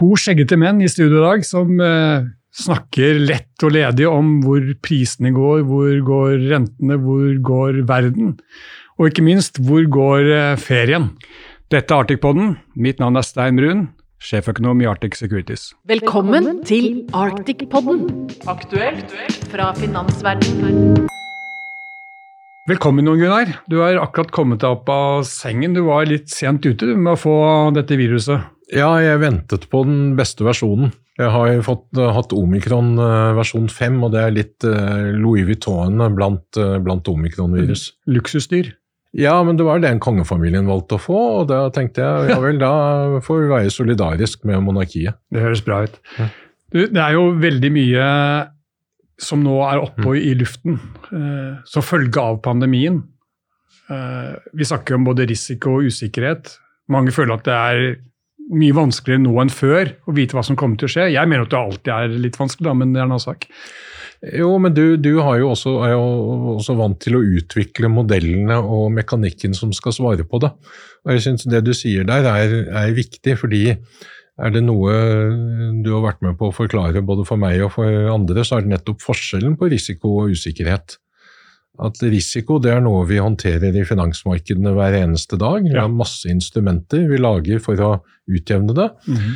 [0.00, 2.24] to skjeggete menn i studio i dag som eh,
[2.56, 8.34] snakker lett og ledig om hvor prisene går, hvor går rentene, hvor går verden,
[8.96, 11.10] og ikke minst hvor går eh, ferien.
[11.70, 12.56] Dette er Arctic-podden.
[12.74, 13.84] Mitt navn er Stein Brun,
[14.24, 15.70] sjeføkonom i Arctic Securities.
[15.86, 18.08] Velkommen til Arctic-podden,
[18.50, 19.12] aktuelt
[19.52, 21.04] fra finansverdenen.
[22.68, 23.52] Velkommen, Jon Gunnar.
[23.70, 25.74] Du har akkurat kommet deg opp av sengen.
[25.74, 27.36] Du var litt sent ute med å få
[27.74, 28.48] dette viruset.
[28.70, 30.92] Ja, jeg ventet på den beste versjonen.
[31.18, 32.94] Jeg har fått, uh, hatt omikron
[33.36, 37.90] versjon 5, og det er litt uh, Louis Vuitton blant, blant omikron-virus.
[38.08, 38.70] Luksusdyr.
[39.16, 42.38] Ja, men det var det den kongefamilien valgte å få, og da tenkte jeg ja
[42.38, 42.72] vel, da
[43.26, 45.18] får vi være solidarisk med monarkiet.
[45.34, 45.98] Det høres bra ut.
[46.70, 48.04] Du, det er jo veldig mye
[49.20, 50.78] som nå er oppe i luften
[51.12, 53.02] eh, som følge av pandemien.
[53.90, 56.54] Eh, vi snakker om både risiko og usikkerhet.
[56.90, 57.82] Mange føler at det er
[58.50, 61.06] mye vanskeligere nå enn før å vite hva som kommer til å skje.
[61.14, 63.46] Jeg mener at det alltid er litt vanskelig, da, men det er en annen sak.
[64.20, 66.06] Jo, men du, du jo også, er jo
[66.58, 70.50] også vant til å utvikle modellene og mekanikken som skal svare på det.
[71.06, 74.92] Og jeg synes Det du sier der er, er viktig, fordi er det noe
[75.84, 78.66] du har vært med på å forklare både for meg og for andre, så er
[78.66, 80.98] det nettopp forskjellen på risiko og usikkerhet.
[81.80, 85.64] At risiko det er noe vi håndterer i finansmarkedene hver eneste dag.
[85.64, 87.92] Vi har masse instrumenter vi lager for å
[88.30, 88.90] utjevne det.
[89.06, 89.34] Mm -hmm.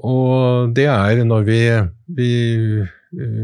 [0.00, 1.60] Og det er når vi,
[2.16, 2.32] vi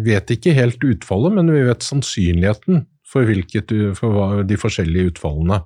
[0.04, 5.60] vet ikke helt utfallet, men vi vet sannsynligheten for, hvilket, for de forskjellige utfallene.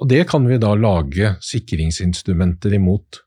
[0.00, 3.20] Og det kan vi da lage sikringsinstrumenter imot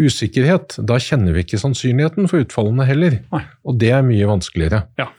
[0.00, 3.20] usikkerhet, da kjenner vi ikke sannsynligheten for utfallene heller.
[3.68, 4.86] Og det er mye vanskeligere.
[5.00, 5.10] Ja.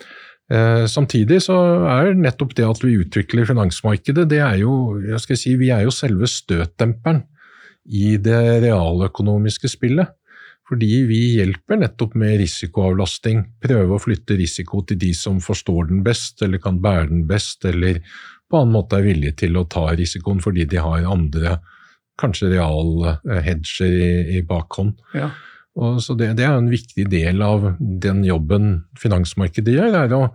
[0.51, 1.57] Eh, samtidig så
[1.87, 5.85] er nettopp det at vi utvikler finansmarkedet, det er jo, jeg skal si, vi er
[5.85, 7.21] jo selve støtdemperen
[7.87, 10.11] i det realøkonomiske spillet.
[10.71, 16.03] Fordi vi hjelper nettopp med risikoavlasting, prøve å flytte risiko til de som forstår den
[16.05, 17.99] best, eller kan bære den best, eller
[18.51, 21.57] på annen måte er villige til å ta risikoen fordi de har andre
[22.19, 24.95] kanskje real hedger i, i bakhånd.
[25.15, 25.31] Ja.
[25.79, 30.25] Og så det, det, er en viktig del av den jobben finansmarkedet gjør, er å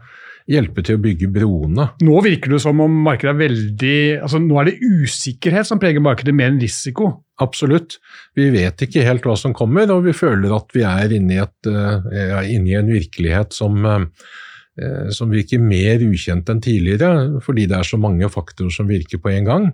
[0.48, 1.88] hjelpe til å bygge broene.
[2.06, 6.04] Nå virker det som om markedet er veldig altså Nå er det usikkerhet som preger
[6.04, 7.10] markedet, mer enn risiko.
[7.42, 7.98] Absolutt.
[8.38, 11.40] Vi vet ikke helt hva som kommer, og vi føler at vi er inne i,
[11.42, 17.66] et, uh, inne i en virkelighet som, uh, som virker mer ukjent enn tidligere, fordi
[17.68, 19.70] det er så mange faktorer som virker på en gang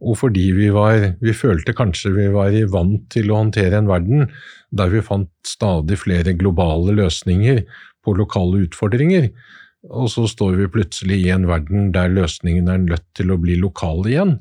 [0.00, 4.28] og fordi vi, var, vi følte kanskje vi var vant til å håndtere en verden
[4.72, 7.64] der vi fant stadig flere globale løsninger
[8.04, 9.28] på lokale utfordringer.
[9.92, 13.58] Og så står vi plutselig i en verden der løsningene er nødt til å bli
[13.60, 14.36] lokale igjen.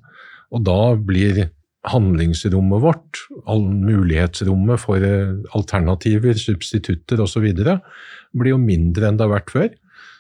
[0.56, 1.50] Og da blir
[1.88, 7.48] handlingsrommet vårt, mulighetsrommet for eh, alternativer, substitutter osv.,
[8.36, 9.70] blir jo mindre enn det har vært før.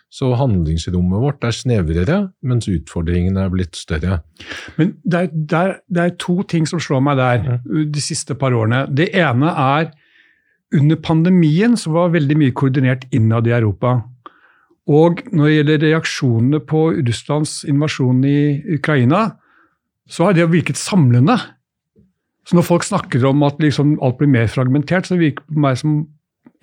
[0.10, 4.22] Så handlingsrommet vårt er snevrere, mens utfordringene er blitt større.
[4.80, 7.60] Men det er, det, er, det er, to ting som slår meg der
[7.94, 8.88] de siste par årene.
[8.90, 9.92] Det ene er
[10.74, 14.00] under pandemien så var veldig mye koordinert innad i Europa.
[14.90, 18.40] Og når det gjelder reaksjonene på Russlands invasjon i
[18.80, 19.28] Ukraina,
[20.10, 21.38] så har det virket samlende.
[22.50, 25.66] Så når folk snakker om at liksom alt blir mer fragmentert, så virker det på
[25.68, 26.00] meg som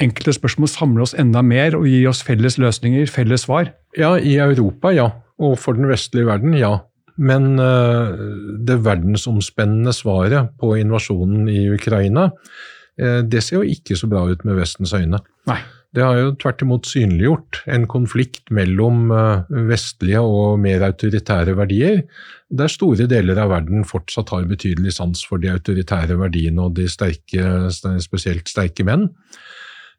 [0.02, 3.72] enkelte spørsmål samle oss enda mer og gi oss felles løsninger, felles svar?
[3.96, 5.10] Ja, i Europa, ja.
[5.42, 6.78] Og for den vestlige verden, ja.
[7.16, 8.12] Men uh,
[8.68, 14.44] det verdensomspennende svaret på invasjonen i Ukraina, uh, det ser jo ikke så bra ut
[14.44, 15.22] med Vestens øyne.
[15.48, 15.62] Nei.
[15.96, 22.02] Det har jo tvert imot synliggjort en konflikt mellom uh, vestlige og mer autoritære verdier,
[22.52, 26.84] der store deler av verden fortsatt har betydelig sans for de autoritære verdiene og de
[26.90, 27.70] sterke,
[28.04, 29.08] spesielt sterke menn.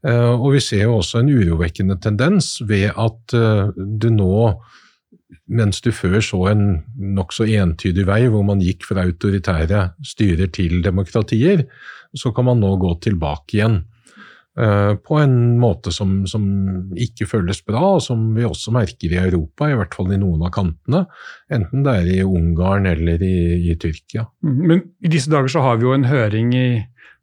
[0.06, 4.38] Eh, og vi ser jo også en urovekkende tendens ved at eh, du nå,
[5.47, 6.66] mens du før så en
[7.18, 11.66] nokså entydig vei hvor man gikk fra autoritære styrer til demokratier,
[12.16, 13.81] så kan man nå gå tilbake igjen.
[14.58, 16.46] Eh, på en måte som, som,
[16.97, 20.46] ikke føles bra, og som vi også merker i Europa, i hvert fall i noen
[20.46, 21.03] av kantene.
[21.53, 23.38] Enten det er i Ungarn eller i,
[23.70, 24.26] i Tyrkia.
[24.46, 26.67] Mm, men i disse dager så har vi jo en høring i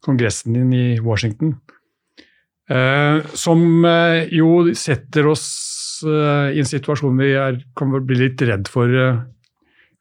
[0.04, 1.56] kongressen din i Washington
[2.68, 5.46] som eh, jo setter oss
[6.06, 8.88] eh, i en situasjon vi er, kan bli litt redd for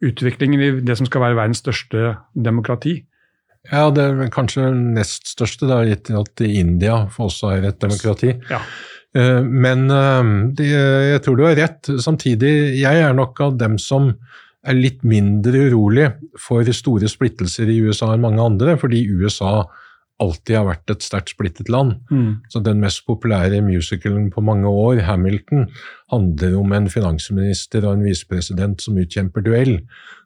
[0.03, 3.01] utviklingen i det som skal være verdens største demokrati.
[3.71, 8.33] Ja, det er kanskje nest største, da, gitt at India også er et demokrati.
[8.51, 8.59] Ja.
[9.13, 9.85] Men
[10.57, 11.87] det, jeg tror du har rett.
[12.03, 12.49] Samtidig,
[12.81, 14.09] jeg er nok av dem som
[14.67, 19.61] er litt mindre urolig for store splittelser i USA enn mange andre, fordi USA
[20.21, 21.97] alltid har vært et sterkt splittet land.
[22.11, 22.43] Mm.
[22.51, 25.69] Så Den mest populære musicalen på mange år, 'Hamilton',
[26.11, 29.79] handler om en finansminister og en visepresident som utkjemper duell.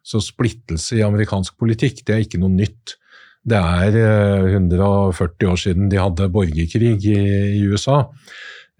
[0.04, 2.96] Så splittelse i amerikansk politikk det er ikke noe nytt.
[3.48, 7.18] Det er eh, 140 år siden de hadde borgerkrig i,
[7.58, 8.04] i USA.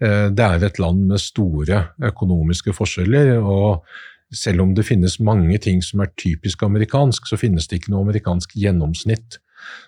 [0.01, 3.39] Eh, det er et land med store økonomiske forskjeller.
[3.39, 3.85] og
[4.31, 8.05] selv om det finnes mange ting som er typisk amerikansk, så finnes det ikke noe
[8.05, 9.39] amerikansk gjennomsnitt.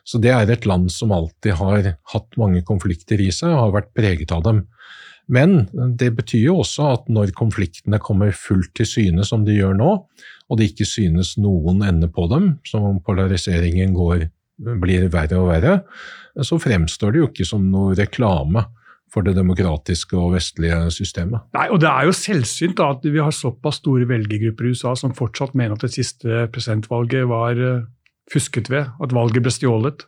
[0.08, 3.76] Så det er et land som alltid har hatt mange konflikter i seg og har
[3.80, 4.66] vært preget av dem.
[5.32, 5.70] Men
[6.00, 9.94] det betyr jo også at når konfliktene kommer fullt til syne, som de gjør nå,
[10.52, 14.28] og det ikke synes noen ende på dem, som om polariseringen går,
[14.82, 15.78] blir verre og verre,
[16.44, 18.66] så fremstår det jo ikke som noe reklame
[19.12, 21.44] for det demokratiske og vestlige systemet.
[21.56, 24.96] Nei, og Det er jo selvsynt da, at vi har såpass store velgergrupper i USA
[24.96, 27.84] som fortsatt mener at det siste presidentvalget var eh,
[28.32, 30.06] fusket ved, at valget ble stjålet.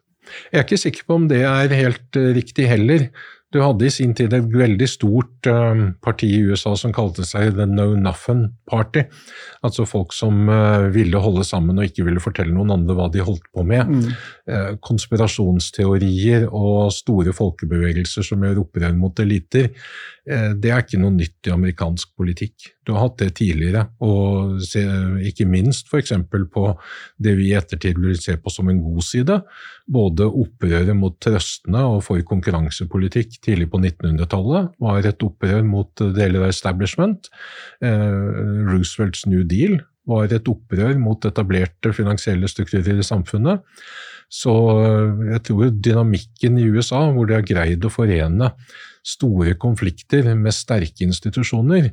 [0.52, 3.10] Jeg er ikke sikker på om det er helt uh, riktig heller.
[3.54, 7.54] Du hadde i sin tid et veldig stort uh, parti i USA som kalte seg
[7.54, 9.06] The No Nothing Party.
[9.66, 13.22] Altså folk som uh, ville holde sammen og ikke ville fortelle noen andre hva de
[13.26, 13.92] holdt på med.
[13.94, 14.80] Mm.
[14.84, 19.70] konspirasjonsteorier og store folkebevegelser som gjør opprør mot eliter.
[20.26, 22.68] det er ikke noe nytt i amerikansk politikk.
[22.84, 24.60] Du har hatt det tidligere, og
[25.24, 26.14] ikke minst f.eks.
[26.28, 26.64] på
[27.24, 29.40] det vi i ettertid vil se på som en god side.
[29.88, 36.46] Både opprøret mot trøstene og for konkurransepolitikk tidlig på 1900-tallet var et opprør mot deler
[36.46, 37.30] av establishment.
[37.84, 38.22] Eh,
[38.70, 39.80] Roosevelts New Deal
[40.10, 43.64] var et opprør mot etablerte finansielle strukturer i samfunnet.
[44.32, 44.54] Så
[44.86, 48.54] eh, jeg tror dynamikken i USA, hvor de har greid å forene
[49.04, 51.92] store konflikter med sterke institusjoner,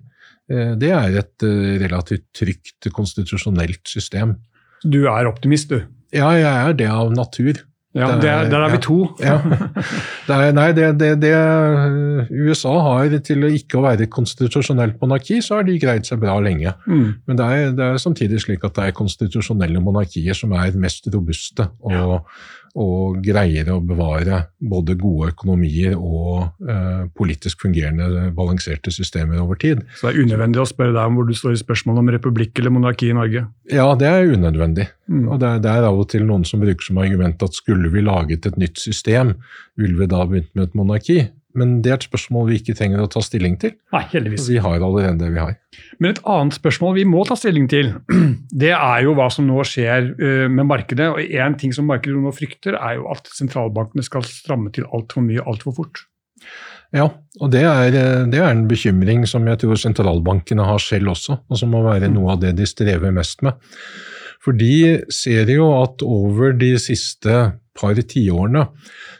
[0.50, 1.46] Eh, det er et
[1.82, 4.37] relativt trygt konstitusjonelt system.
[4.82, 5.85] Du er optimist, du?
[6.14, 7.61] Ja, jeg er det av natur.
[7.91, 8.99] Ja, det er, Der er vi to.
[9.19, 9.41] Ja.
[10.29, 11.33] Det er, nei, det, det, det,
[12.31, 16.71] USA har til ikke å være konstitusjonelt monarki, så har de greid seg bra lenge.
[16.87, 17.09] Mm.
[17.27, 21.11] Men det er, det er, samtidig slik at det er konstitusjonelle monarkier som er mest
[21.11, 21.67] robuste.
[21.83, 22.21] og
[22.78, 29.82] og greier å bevare både gode økonomier og eh, politisk fungerende, balanserte systemer over tid.
[29.99, 32.61] Så det er unødvendig å spørre deg om hvor du står i spørsmålet om republikk
[32.61, 33.44] eller monarki i Norge?
[33.72, 34.87] Ja, det er unødvendig.
[35.11, 35.26] Mm.
[35.26, 37.90] Og det er, det er, av og til noen som bruker som argument at skulle
[37.90, 39.34] vi laget et nytt system,
[39.81, 41.20] ville vi da begynt med et monarki?
[41.58, 43.75] Men det er et spørsmål vi ikke trenger å ta stilling til.
[43.94, 44.47] Nei, heldigvis.
[44.52, 45.56] Vi har allerede det vi har.
[45.99, 47.93] Men et annet spørsmål vi må ta stilling til,
[48.62, 51.11] det er jo hva som nå skjer eh, med markedet.
[51.11, 55.26] Og En ting som markedet nå frykter, er jo at sentralbankene skal stramme til altfor
[55.26, 56.05] mye altfor fort.
[56.94, 57.06] Ja,
[57.38, 61.38] og det er, eh, det er, en bekymring som jeg tror sentralbankene har selv også,
[61.46, 63.58] og som må være noe av det de strever mest med.
[64.41, 67.35] For de ser jo at over de siste
[67.76, 68.64] par tiårene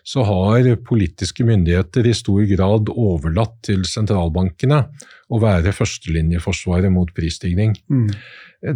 [0.06, 4.82] så har politiske myndigheter i stor grad overlatt til sentralbankene
[5.31, 7.76] å være førstelinjeforsvaret mot prisstigning.
[7.91, 8.08] Mm.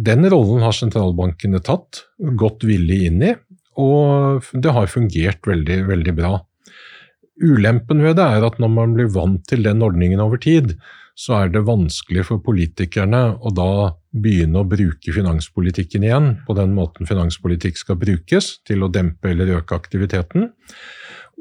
[0.05, 3.33] Den rollen har sentralbankene tatt, gått villig inn i,
[3.81, 6.37] og det har fungert veldig, veldig bra.
[7.43, 10.77] Ulempen ved det er at når man blir vant til den ordningen over tid,
[11.15, 16.75] så er det vanskelig for politikerne å da begynne å bruke finanspolitikken igjen på den
[16.75, 20.49] måten finanspolitikk skal brukes, til å dempe eller øke aktiviteten.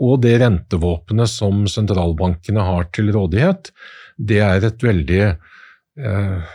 [0.03, 3.70] Og det rentevåpenet som sentralbankene har til rådighet,
[4.19, 6.55] det er et veldig eh,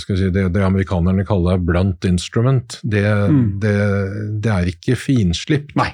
[0.00, 2.78] si, det, det, amerikanerne kaller blunt instrument.
[2.82, 3.42] Det, mm.
[3.64, 3.76] det,
[4.44, 5.72] det er ikke finslipt.
[5.80, 5.90] Nei.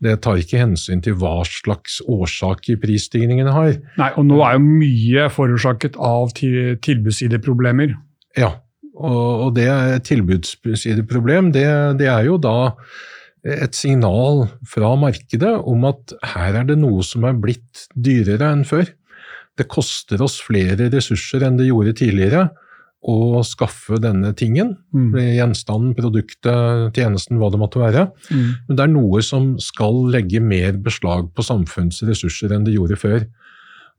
[0.00, 3.74] Det tar ikke hensyn til hva slags årsaker prisstigningene har.
[4.00, 7.92] Nei, og nå er jo mye forårsaket av tilbudssideproblemer.
[8.40, 8.54] Ja,
[9.00, 9.68] og, det
[10.08, 11.66] tilbudssideproblem, det,
[12.00, 12.72] det er jo da
[13.40, 18.66] et signal fra markedet om at her er det noe som er blitt dyrere enn
[18.68, 18.88] før.
[19.56, 22.48] Det koster oss flere ressurser enn det gjorde tidligere
[23.00, 24.74] å skaffe denne tingen.
[24.92, 25.14] Mm.
[25.16, 28.08] Gjenstanden, produktet, tjenesten, hva det måtte være.
[28.28, 28.48] Mm.
[28.68, 33.00] Men det er noe som skal legge mer beslag på samfunnets ressurser enn det gjorde
[33.00, 33.24] før.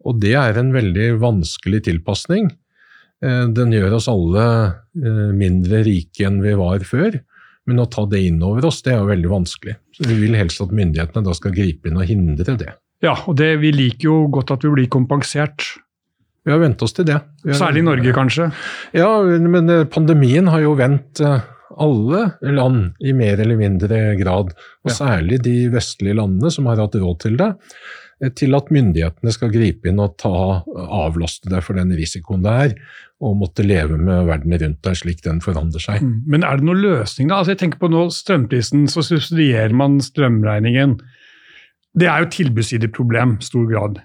[0.05, 2.51] Og det er en veldig vanskelig tilpasning.
[3.25, 4.45] Eh, den gjør oss alle
[4.97, 7.17] eh, mindre rike enn vi var før.
[7.69, 9.75] Men å ta det inn over oss, det er jo veldig vanskelig.
[9.97, 12.73] Så Vi vil helst at myndighetene da skal gripe inn og hindre det.
[13.05, 15.65] Ja, og det, vi liker jo godt at vi blir kompensert
[16.45, 17.19] vi har vent oss til det.
[17.45, 18.49] Særlig i Norge, kanskje?
[18.97, 21.43] Ja, men eh, pandemien har jo vendt eh,
[21.81, 26.97] alle land i mer eller mindre grad, og særlig de vestlige landene som har hatt
[26.97, 27.51] råd til det,
[28.23, 32.57] eh, til at myndighetene skal gripe inn og ta, avlaste deg for den risikoen det
[32.65, 32.75] er,
[33.21, 36.01] og måtte leve med verden rundt deg slik den forandrer seg.
[36.01, 36.21] Mm.
[36.25, 37.41] Men er det noen løsning, da?
[37.41, 40.97] Altså jeg tenker på nå Strømprisen, så subsidierer man strømregningen.
[41.93, 44.01] Det er jo tilbudssideproblem i stor grad.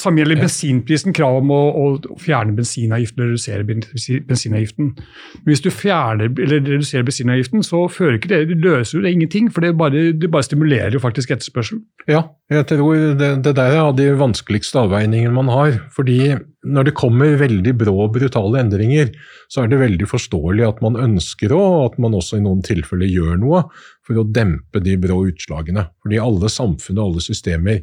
[0.00, 4.92] Samme gjelder bensinprisen, krav om å, å fjerne bensinavgiften eller redusere bensinavgiften.
[5.40, 9.50] Men hvis du fjerner eller reduserer bensinavgiften, så fører ikke det, det løser det ingenting.
[9.52, 11.82] For det bare, det bare stimulerer jo faktisk etterspørsel.
[12.10, 15.78] Ja, jeg tror det, det der er av de vanskeligste avveiningene man har.
[15.94, 19.10] fordi når det kommer veldig brå og brutale endringer,
[19.50, 22.62] så er det veldig forståelig at man ønsker å, og at man også i noen
[22.66, 23.64] tilfeller gjør noe
[24.06, 25.88] for å dempe de brå utslagene.
[26.04, 27.82] Fordi alle samfunn og alle systemer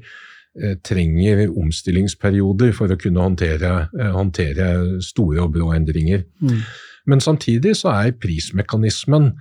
[0.84, 6.26] trenger omstillingsperioder for å kunne håndtere, eh, håndtere store og brå endringer.
[6.42, 6.62] Mm.
[7.10, 9.34] Men samtidig så er prismekanismen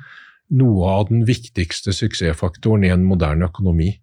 [0.58, 3.98] noe av den viktigste suksessfaktoren i en moderne økonomi.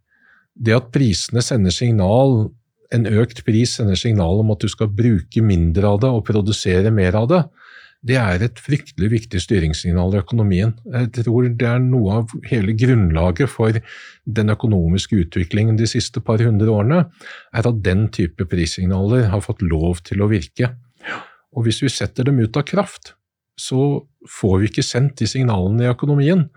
[0.56, 2.52] Det at prisene sender signal,
[2.94, 6.94] en økt pris sender signal om at du skal bruke mindre av det og produsere
[6.94, 7.42] mer av det,
[8.06, 10.76] det er et fryktelig viktig styringssignal i økonomien.
[10.94, 13.80] Jeg tror det er noe av hele grunnlaget for
[14.26, 17.02] den økonomiske utviklingen de siste par hundre årene,
[17.56, 20.76] er at den type prissignaler har fått lov til å virke.
[21.56, 23.16] Og hvis vi setter dem ut av kraft,
[23.58, 26.48] så får vi ikke sendt de signalene i økonomien.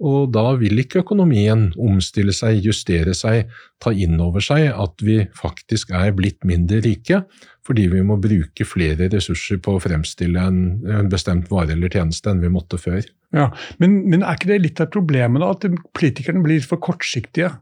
[0.00, 3.50] Og da vil ikke økonomien omstille seg, justere seg,
[3.82, 7.20] ta inn over seg at vi faktisk er blitt mindre rike,
[7.66, 12.32] fordi vi må bruke flere ressurser på å fremstille en, en bestemt vare eller tjeneste
[12.32, 13.04] enn vi måtte før.
[13.36, 13.50] Ja,
[13.82, 17.52] men, men er ikke det litt av problemet, da, at politikerne blir for kortsiktige?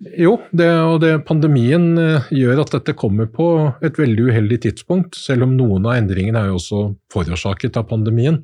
[0.00, 3.48] Jo, det, og det, pandemien eh, gjør at dette kommer på
[3.84, 8.40] et veldig uheldig tidspunkt, selv om noen av endringene er jo også forårsaket av pandemien.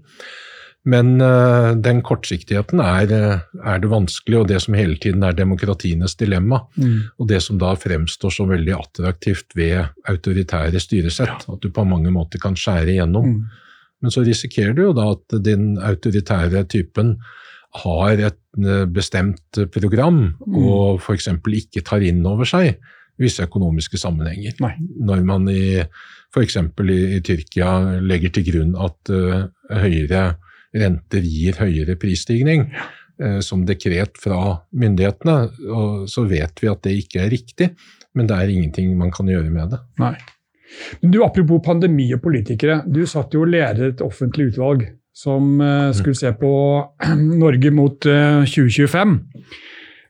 [0.87, 5.35] Men uh, den kortsiktigheten er, eh, er, det vanskelig, og det som hele tiden er
[5.35, 6.61] demokratienes dilemma.
[6.79, 7.09] Mm.
[7.19, 11.49] Og det som da fremstår som veldig attraktivt ved autoritære styresett.
[11.51, 13.33] At du på mange måter kan skjære igjennom.
[13.33, 13.65] Mm.
[14.05, 17.17] Men så risikerer du jo da at den autoritære typen
[17.83, 20.61] har et eh, bestemt program, mm.
[20.61, 21.31] og f.eks.
[21.63, 22.77] ikke tar inn over seg
[23.21, 24.57] visse økonomiske sammenhenger.
[24.61, 24.75] Nei.
[25.09, 26.59] Når man i f.eks.
[26.61, 27.73] I, i Tyrkia
[28.05, 30.27] legger til grunn at uh, høyere
[30.77, 35.37] renter gir høyere prisstigning uh, som dekret fra myndighetene,
[35.73, 37.71] og så vet vi at det ikke er riktig,
[38.17, 39.83] men det er ingenting man kan gjøre med det.
[40.03, 40.17] Nei.
[41.01, 42.81] Men du, Apropos pandemi og politikere.
[42.91, 44.83] Du satt jo og ledet et offentlig utvalg
[45.17, 46.53] som uh, skulle se på
[47.45, 49.17] Norge mot 2025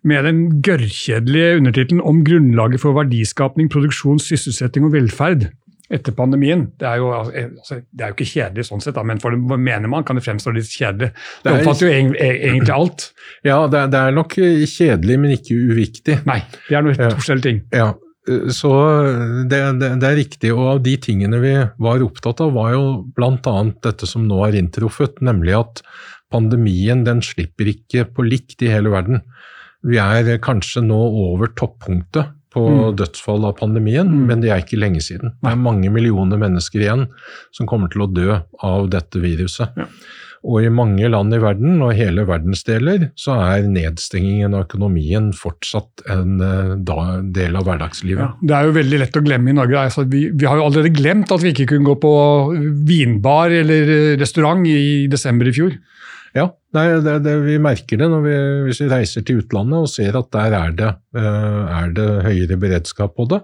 [0.06, 5.48] med den gørrkjedelige undertittelen om grunnlaget for verdiskapning, produksjon, sysselsetting og velferd
[5.92, 6.64] etter pandemien.
[6.80, 9.58] Det er jo, altså, det er jo ikke kjedelig sånn sett, da, men for det
[9.58, 11.12] mener man kan det fremstå litt kjedelig.
[11.14, 13.06] Det, det omfatter jo egentlig alt.
[13.46, 16.18] Ja, det er, det er, nok kjedelig, men ikke uviktig.
[16.26, 17.62] Nei, det er noe helt forskjellige ting.
[17.74, 17.92] Ja,
[18.26, 18.72] så
[19.46, 20.52] det, det, det, er riktig.
[20.54, 22.84] Og av de tingene vi var opptatt av, var jo
[23.16, 23.56] bl.a.
[23.86, 25.82] dette som nå er inntruffet, nemlig at
[26.34, 29.22] pandemien den slipper ikke på likt i hele verden.
[29.86, 32.96] Vi er kanskje nå over toppunktet på mm.
[32.98, 34.22] dødsfall av pandemien, mm.
[34.30, 35.36] men det er ikke lenge siden.
[35.42, 37.06] Det er mange millioner mennesker igjen
[37.54, 39.76] som kommer til å dø av dette viruset.
[39.76, 39.90] Ja.
[40.46, 46.04] Og i mange land i verden, og hele verdensdeler, så er nedstengingen av økonomien fortsatt
[46.12, 48.22] en uh, del av hverdagslivet.
[48.22, 49.80] Ja, det er jo veldig lett å glemme i Norge.
[49.88, 52.14] Altså, vi, vi, har jo allerede glemt at vi ikke kunne gå på
[52.86, 55.74] vinbar eller restaurant i desember i fjor.
[56.36, 58.36] Ja, det, det, det, vi merker det vi,
[58.68, 62.60] hvis vi reiser til utlandet og ser at der er det, uh, er det høyere
[62.60, 63.42] beredskap på det.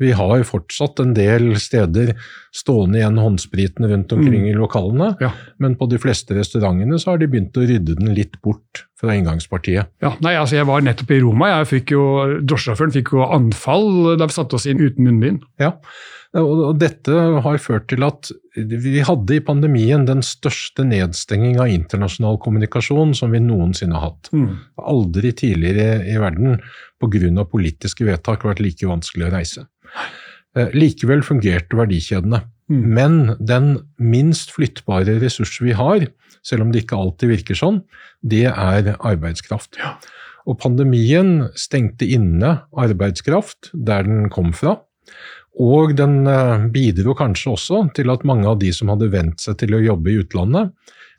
[0.00, 2.14] Vi har fortsatt en del steder
[2.54, 4.50] stående igjen håndspriten rundt omkring mm.
[4.50, 5.30] i lokalene, ja.
[5.62, 9.14] men på de fleste restaurantene så har de begynt å rydde den litt bort fra
[9.16, 9.92] inngangspartiet.
[10.02, 11.50] Ja, nei, altså Jeg var nettopp i Roma.
[11.54, 12.04] jeg fikk jo,
[12.42, 15.44] Drosjesjåføren fikk jo anfall da vi satte oss inn uten munnbind.
[15.62, 15.76] Ja,
[16.38, 22.38] og Dette har ført til at vi hadde i pandemien den største nedstenging av internasjonal
[22.42, 24.30] kommunikasjon som vi noensinne har hatt.
[24.30, 24.52] Mm.
[24.78, 26.60] Aldri tidligere i verden
[27.02, 27.44] pga.
[27.50, 29.66] politiske vedtak vært like vanskelig å reise.
[30.58, 32.42] Eh, likevel fungerte verdikjedene.
[32.70, 32.82] Mm.
[32.94, 33.68] Men den
[34.02, 36.08] minst flyttbare ressurs vi har,
[36.46, 37.82] selv om det ikke alltid virker sånn,
[38.22, 39.78] det er arbeidskraft.
[39.78, 39.96] Ja.
[40.48, 44.78] Og pandemien stengte inne arbeidskraft der den kom fra.
[45.60, 49.58] Og den eh, bidro kanskje også til at mange av de som hadde vent seg
[49.62, 50.74] til å jobbe i utlandet,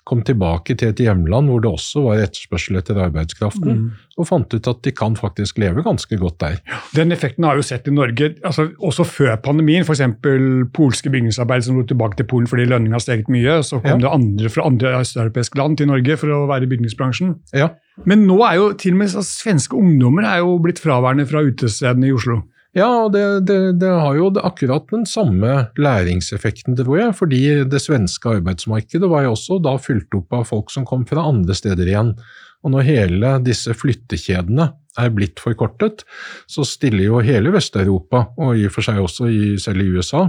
[0.07, 4.07] kom tilbake til et hjemland hvor det også var etterspørsel etter arbeidskraften, mm.
[4.17, 6.57] og fant ut at de kan faktisk leve ganske godt der.
[6.95, 9.85] Den effekten har vi jo sett i Norge, altså også før pandemien.
[9.85, 10.01] F.eks.
[10.73, 13.59] polske bygningsarbeidere som dro tilbake til Polen fordi lønninga har steget mye.
[13.67, 14.07] Så kom ja.
[14.07, 17.35] det andre fra andre østeuropeiske land til Norge for å være i bygningsbransjen.
[17.53, 17.71] Ja.
[18.09, 22.09] Men nå er jo til og med svenske ungdommer er jo blitt fraværende fra utestedene
[22.09, 22.41] i Oslo.
[22.77, 27.15] Ja, og det, det, det, har jo akkurat den samme læringseffekten, tror jeg.
[27.17, 31.25] Fordi det svenske arbeidsmarkedet var jo også da fylt opp av folk som kom fra
[31.27, 32.15] andre steder igjen.
[32.61, 36.03] Og når hele disse flyttekjedene er blitt forkortet,
[36.51, 40.25] så stiller jo hele Vest-Europa, og i og for seg også i, selv i USA,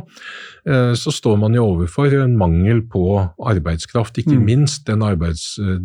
[0.65, 3.05] eh, så står man jo overfor en mangel på
[3.53, 4.45] arbeidskraft, ikke mm.
[4.47, 5.03] minst den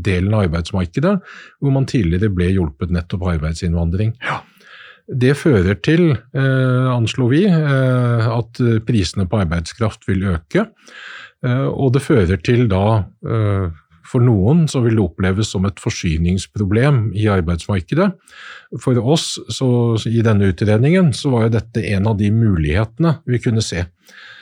[0.06, 1.18] delen av arbeidsmarkedet
[1.60, 4.14] hvor man tidligere ble hjulpet nettopp av arbeidsinnvandring.
[4.24, 4.44] Ja.
[5.08, 10.68] Det fører til, eh, anslo vi, eh, at prisene på arbeidskraft vil øke.
[11.46, 13.70] Eh, og det fører til da eh,
[14.08, 18.08] for noen så vil det oppleves som et forsyningsproblem i arbeidsmarkedet.
[18.84, 19.70] For oss så,
[20.08, 23.84] i denne utredningen så var jo dette en av de mulighetene vi kunne se.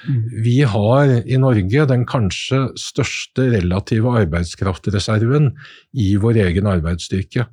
[0.05, 0.21] Mm.
[0.45, 5.55] Vi har i Norge den kanskje største relative arbeidskraftreserven
[5.97, 7.47] i vår egen arbeidsstyrke.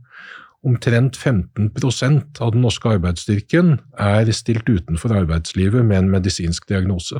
[0.63, 7.19] Omtrent 15% av den norske arbeidsstyrken er stilt utenfor arbeidslivet med en medisinsk diagnose.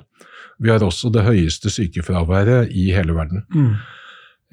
[0.63, 3.43] Vi har også det høyeste sykefraværet i hele verden.
[3.51, 3.75] Mm.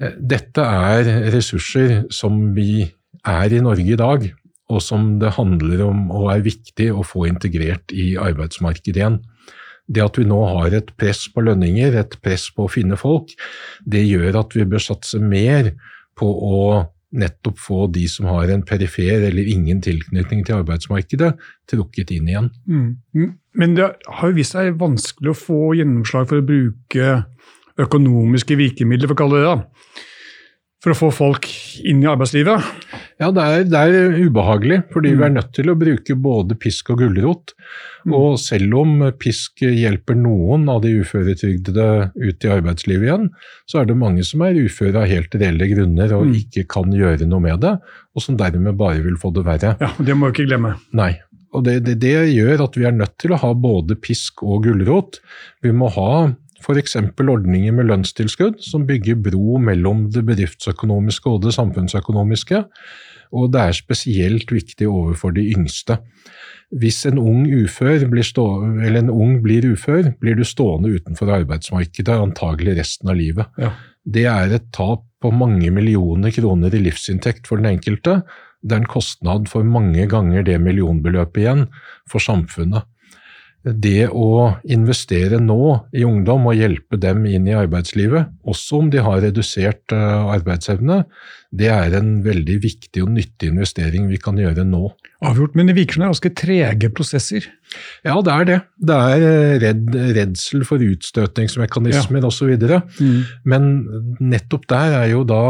[0.00, 2.88] Eh, dette er ressurser som vi
[3.26, 4.30] er i Norge i dag,
[4.70, 9.20] og som det handler om og er viktig å få integrert i arbeidsmarkedet igjen.
[9.90, 13.32] Det at vi nå har et press på lønninger, et press på å finne folk,
[13.82, 15.72] det gjør at vi bør satse mer
[16.18, 16.60] på å
[17.10, 21.32] nettopp få de som har en perifer eller ingen tilknytning til arbeidsmarkedet,
[21.70, 22.50] trukket inn igjen.
[22.70, 23.32] Mm.
[23.58, 27.16] Men det har jo vist seg vanskelig å få gjennomslag for å bruke
[27.80, 30.06] økonomiske virkemidler, for å kalle det det,
[30.80, 31.46] for å få folk
[31.84, 32.64] inn i arbeidslivet?
[33.20, 35.18] Ja, det er, det er ubehagelig, fordi mm.
[35.18, 37.52] vi er nødt til å bruke både pisk og gulrot.
[38.08, 38.14] Mm.
[38.16, 43.28] Og selv om pisk hjelper noen av de uføretrygdede ut i arbeidslivet igjen,
[43.68, 46.36] så er det mange som er uføre av helt reelle grunner og mm.
[46.40, 47.76] ikke kan gjøre noe med det,
[48.16, 49.76] og som dermed bare vil få det verre.
[49.84, 50.78] Ja, Det må vi ikke glemme.
[50.96, 51.12] Nei.
[51.50, 54.64] Og det, det, det gjør at vi er nødt til å ha både pisk og
[54.68, 55.18] gulrot.
[55.64, 56.12] Vi må ha
[56.60, 56.96] f.eks.
[57.20, 62.64] ordninger med lønnstilskudd som bygger bro mellom det bedriftsøkonomiske og det samfunnsøkonomiske.
[63.36, 66.00] Og det er spesielt viktig overfor de yngste.
[66.70, 68.46] Hvis en ung, blir stå,
[68.78, 73.50] eller en ung blir ufør, blir du stående utenfor arbeidsmarkedet antagelig resten av livet.
[73.58, 73.72] Ja.
[74.04, 78.22] Det er et tap på mange millioner kroner i livsinntekt for den enkelte.
[78.62, 81.66] Det er en kostnad for mange ganger det millionbeløpet igjen
[82.08, 82.86] for samfunnet
[83.62, 89.02] det å investere nå i ungdom og hjelpe dem inn i arbeidslivet, også om de
[89.04, 91.02] har redusert eh, arbeidsevne,
[91.52, 94.94] det er en veldig viktig og nyttig investering vi kan gjøre nå.
[95.28, 97.48] Avgjort, men det virker som det er ganske trege prosesser?
[98.06, 98.58] Ja, det er det.
[98.80, 102.30] Det er eh, redd, redsel for utstøtningsmekanismer ja.
[102.30, 102.54] osv.
[102.56, 103.18] Mm.
[103.44, 103.72] Men
[104.22, 105.44] nettopp der er jo da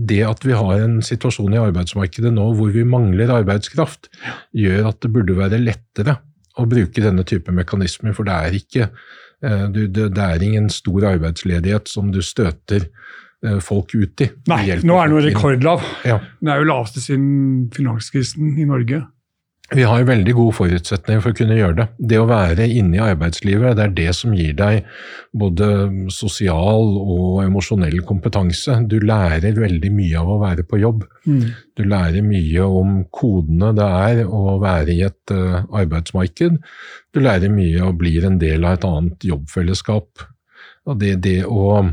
[0.00, 4.08] det at vi har en situasjon i arbeidsmarkedet nå hvor vi mangler arbeidskraft,
[4.56, 6.20] gjør at det burde være lettere
[6.62, 11.90] å bruke denne type mekanismer, for det er ikke eh, det, er ingen stor arbeidsledighet
[11.90, 14.30] som du støter eh, folk ut i.
[14.50, 15.86] Nei, nå er den jo rekordlav.
[16.08, 16.20] Ja.
[16.40, 19.04] Den er jo laveste siden finanskrisen i Norge.
[19.70, 21.84] Vi har veldig gode forutsetninger for å kunne gjøre det.
[22.10, 24.88] Det å være inne i arbeidslivet, det er det som gir deg
[25.30, 25.68] både
[26.10, 28.80] sosial og emosjonell kompetanse.
[28.90, 31.04] Du lærer veldig mye av å være på jobb.
[31.22, 31.44] Mm.
[31.78, 36.58] Du lærer mye om kodene det er å være i et uh, arbeidsmarked.
[37.14, 40.26] Du lærer mye og blir en del av et annet jobbfellesskap.
[40.90, 41.84] Og det, det å,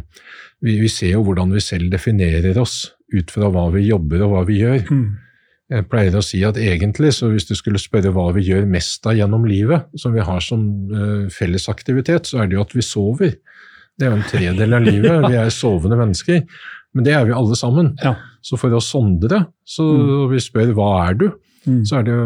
[0.66, 4.34] vi, vi ser jo hvordan vi selv definerer oss ut fra hva vi jobber og
[4.34, 4.90] hva vi gjør.
[4.90, 5.08] Mm.
[5.68, 9.04] Jeg pleier å si at egentlig, så hvis du skulle spørre hva vi gjør mest
[9.10, 10.62] av gjennom livet, som vi har som
[10.94, 13.34] uh, fellesaktivitet, så er det jo at vi sover.
[13.98, 15.24] Det er jo en tredel av livet.
[15.32, 16.44] Vi er sovende mennesker.
[16.96, 17.98] Men det er vi alle sammen.
[18.02, 18.16] Ja.
[18.46, 20.30] Så for å sondre, så mm.
[20.32, 21.28] vi spør hva er du,
[21.66, 21.86] mm.
[21.86, 22.18] så er det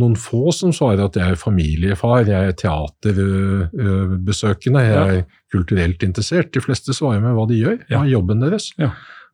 [0.00, 5.24] noen få som svarer at jeg er familiefar, jeg er teaterbesøkende, jeg er ja.
[5.54, 6.54] kulturelt interessert.
[6.56, 8.64] De fleste svarer med hva de gjør, hva er jobben deres.
[8.80, 8.90] Ja.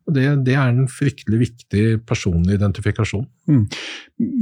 [0.07, 3.25] Og det, det, er en fryktelig viktig personlig identifikasjon.
[3.51, 3.65] Mm.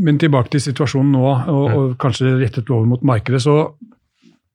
[0.06, 3.42] Men tilbake til situasjonen nå, og, og, kanskje rettet over mot markedet.
[3.42, 3.74] så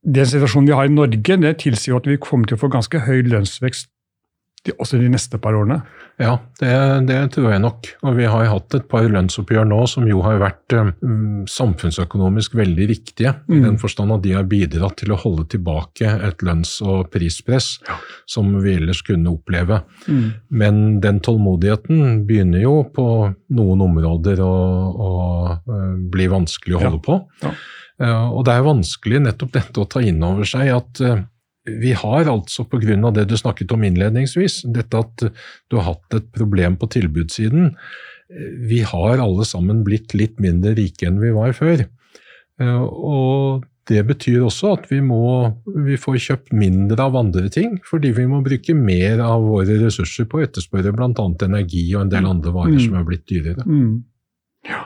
[0.06, 3.02] Den situasjonen vi har i Norge, det tilsier at vi kommer til å få ganske
[3.08, 3.90] høy lønnsvekst
[4.76, 5.80] også de neste par årene?
[6.20, 6.72] Ja, det,
[7.08, 7.86] det, tror jeg nok.
[8.04, 12.88] Og vi har hatt et par lønnsoppgjør nå som jo har vært um, samfunnsøkonomisk veldig
[12.90, 13.32] viktige.
[13.48, 13.54] Mm.
[13.56, 17.72] I den forstand at de har bidratt til å holde tilbake et lønns- og prispress
[17.88, 17.96] ja.
[18.28, 19.80] som vi ellers kunne oppleve.
[20.04, 20.28] Mm.
[20.60, 23.08] Men den tålmodigheten begynner jo på
[23.56, 24.54] noen områder å,
[24.92, 25.10] å
[25.56, 27.06] uh, bli vanskelig å holde ja.
[27.08, 27.20] på.
[27.46, 27.56] Ja.
[28.00, 31.24] Uh, og det er vanskelig nettopp dette å ta inn over seg at uh,
[31.80, 33.10] vi har altså, pga.
[33.14, 35.26] det du snakket om innledningsvis, dette at
[35.70, 37.74] du har hatt et problem på tilbudssiden,
[38.70, 41.82] vi har alle sammen blitt litt mindre rike enn vi var før.
[42.60, 45.50] Eh, og det betyr også at vi, må,
[45.86, 50.28] vi får kjøpt mindre av andre ting, fordi vi må bruke mer av våre ressurser
[50.30, 51.10] på å etterspørre bl.a.
[51.48, 52.84] energi og en del andre varer mm.
[52.84, 53.66] som er blitt dyrere.
[53.66, 53.92] Mm.
[54.70, 54.84] Ja.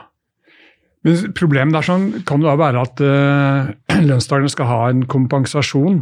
[1.05, 3.69] Men Problemet der sånn, kan jo være at uh,
[4.09, 6.01] lønnstakerne skal ha en kompensasjon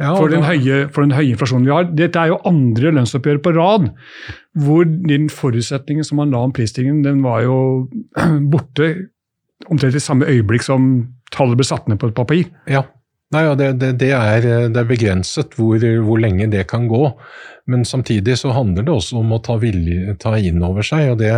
[0.00, 1.90] ja, for, den høye, for, den høye, inflasjonen vi har.
[1.98, 3.90] Dette er jo andre lønnsoppgjør på rad
[4.62, 7.58] hvor den forutsetningen som man la om prisstigningen, den var jo
[8.52, 8.92] borte
[9.70, 10.90] omtrent i samme øyeblikk som
[11.32, 12.48] tallet ble satt ned på et papir.
[12.70, 12.82] Ja,
[13.32, 17.00] Nei, ja, det, det, det, er, det, er, begrenset hvor, hvor, lenge det kan gå.
[17.72, 21.14] Men samtidig så handler det også om å ta, vilje, ta inn over seg.
[21.14, 21.32] og det,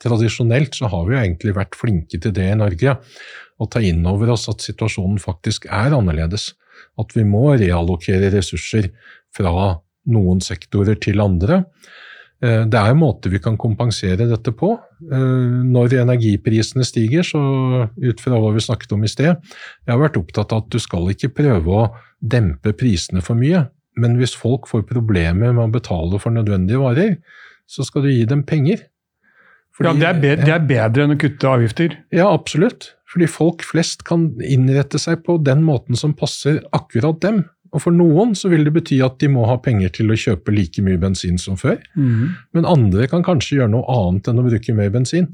[0.00, 2.96] Tradisjonelt så har vi jo egentlig vært flinke til det i Norge.
[3.60, 6.54] Å ta inn over oss at situasjonen faktisk er annerledes.
[7.00, 8.90] At vi må reallokere ressurser
[9.34, 9.74] fra
[10.14, 11.62] noen sektorer til andre.
[12.44, 14.74] Eh, det er en måte vi kan kompensere dette på.
[15.04, 17.40] Eh, når energiprisene stiger, så
[17.88, 19.32] ut fra hva vi snakket om i sted,
[19.84, 21.86] jeg har vært opptatt av at du skal ikke prøve å
[22.20, 23.66] dempe prisene for mye.
[24.00, 27.16] Men hvis folk får problemer med å betale for nødvendige varer,
[27.70, 28.82] så skal du gi dem penger.
[29.74, 31.96] Fordi, ja, det er, bedre, det er bedre enn å kutte avgifter?
[32.14, 32.92] Ja, absolutt.
[33.14, 37.44] Fordi folk flest kan innrette seg på den måten som passer akkurat dem.
[37.74, 40.54] Og for noen så vil det bety at de må ha penger til å kjøpe
[40.54, 41.78] like mye bensin som før.
[41.94, 42.34] Mm.
[42.54, 45.30] Men andre kan kanskje gjøre noe annet enn å bruke mer bensin.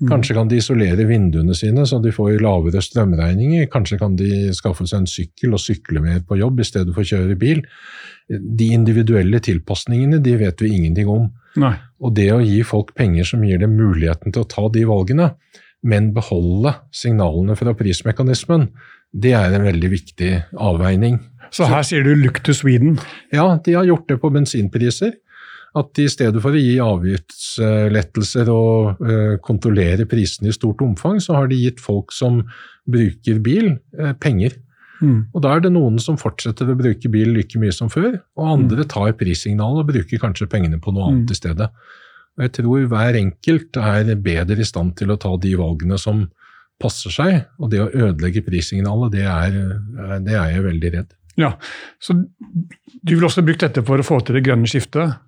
[0.00, 0.08] Mm.
[0.08, 3.66] Kanskje kan de isolere vinduene sine så de får lavere strømregninger.
[3.70, 7.04] Kanskje kan de skaffe seg en sykkel og sykle mer på jobb i stedet for
[7.04, 7.62] å kjøre bil.
[8.30, 11.28] De individuelle tilpasningene de vet vi ingenting om.
[11.60, 11.74] Nei.
[12.02, 15.32] Og det å gi folk penger som gir dem muligheten til å ta de valgene,
[15.82, 18.68] men beholde signalene fra prismekanismen,
[19.10, 21.18] det er en veldig viktig avveining.
[21.50, 23.00] Så her sier du 'look to Sweden'?
[23.32, 25.16] Ja, de har gjort det på bensinpriser.
[25.74, 31.36] At i stedet for å gi avgiftslettelser og uh, kontrollere prisene i stort omfang, så
[31.38, 32.42] har de gitt folk som
[32.90, 34.56] bruker bil, uh, penger.
[35.00, 35.30] Mm.
[35.32, 38.50] Og Da er det noen som fortsetter å bruke bil like mye som før, og
[38.58, 38.88] andre mm.
[38.90, 41.34] tar prissignalet og bruker kanskje pengene på noe annet mm.
[41.34, 41.70] i stedet.
[42.40, 46.22] Og Jeg tror hver enkelt er bedre i stand til å ta de valgene som
[46.80, 49.58] passer seg, og det å ødelegge prissignalet, det er,
[50.24, 51.10] det er jeg veldig redd.
[51.36, 51.52] Ja,
[52.00, 55.20] Så du vil også bruke dette for å få til det grønne skiftet?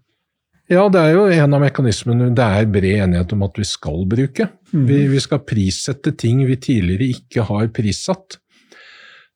[0.73, 4.07] Ja, det er jo en av mekanismene det er bred enighet om at vi skal
[4.09, 4.49] bruke.
[4.73, 4.87] Mm.
[4.89, 8.39] Vi, vi, skal prissette ting vi tidligere ikke har prissatt.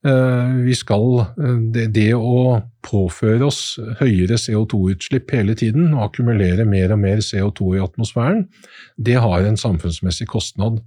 [0.07, 1.03] Uh, vi skal,
[1.35, 7.19] uh, det, det, å påføre oss høyere CO2-utslipp hele tiden og akkumulere mer og mer
[7.25, 8.45] CO2 i atmosfæren,
[8.95, 10.79] det har en samfunnsmessig kostnad.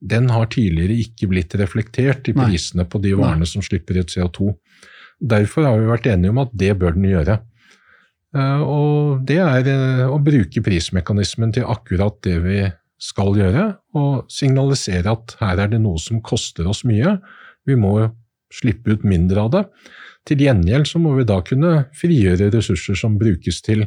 [0.00, 4.54] Den har tidligere ikke blitt reflektert i prisene på de varene som slipper ut CO2.
[5.22, 7.38] Derfor har vi vært enige om at det bør den gjøre.
[8.32, 12.62] Eh, og det er eh, å bruke prismekanismen til akkurat det vi
[13.02, 13.66] skal gjøre,
[13.98, 17.16] og signalisere at her er det noe som koster oss mye.
[17.66, 17.96] Vi må
[18.52, 19.66] slippe ut mindre av det.
[20.28, 23.86] Til gjengjeld så må vi da kunne frigjøre ressurser som brukes til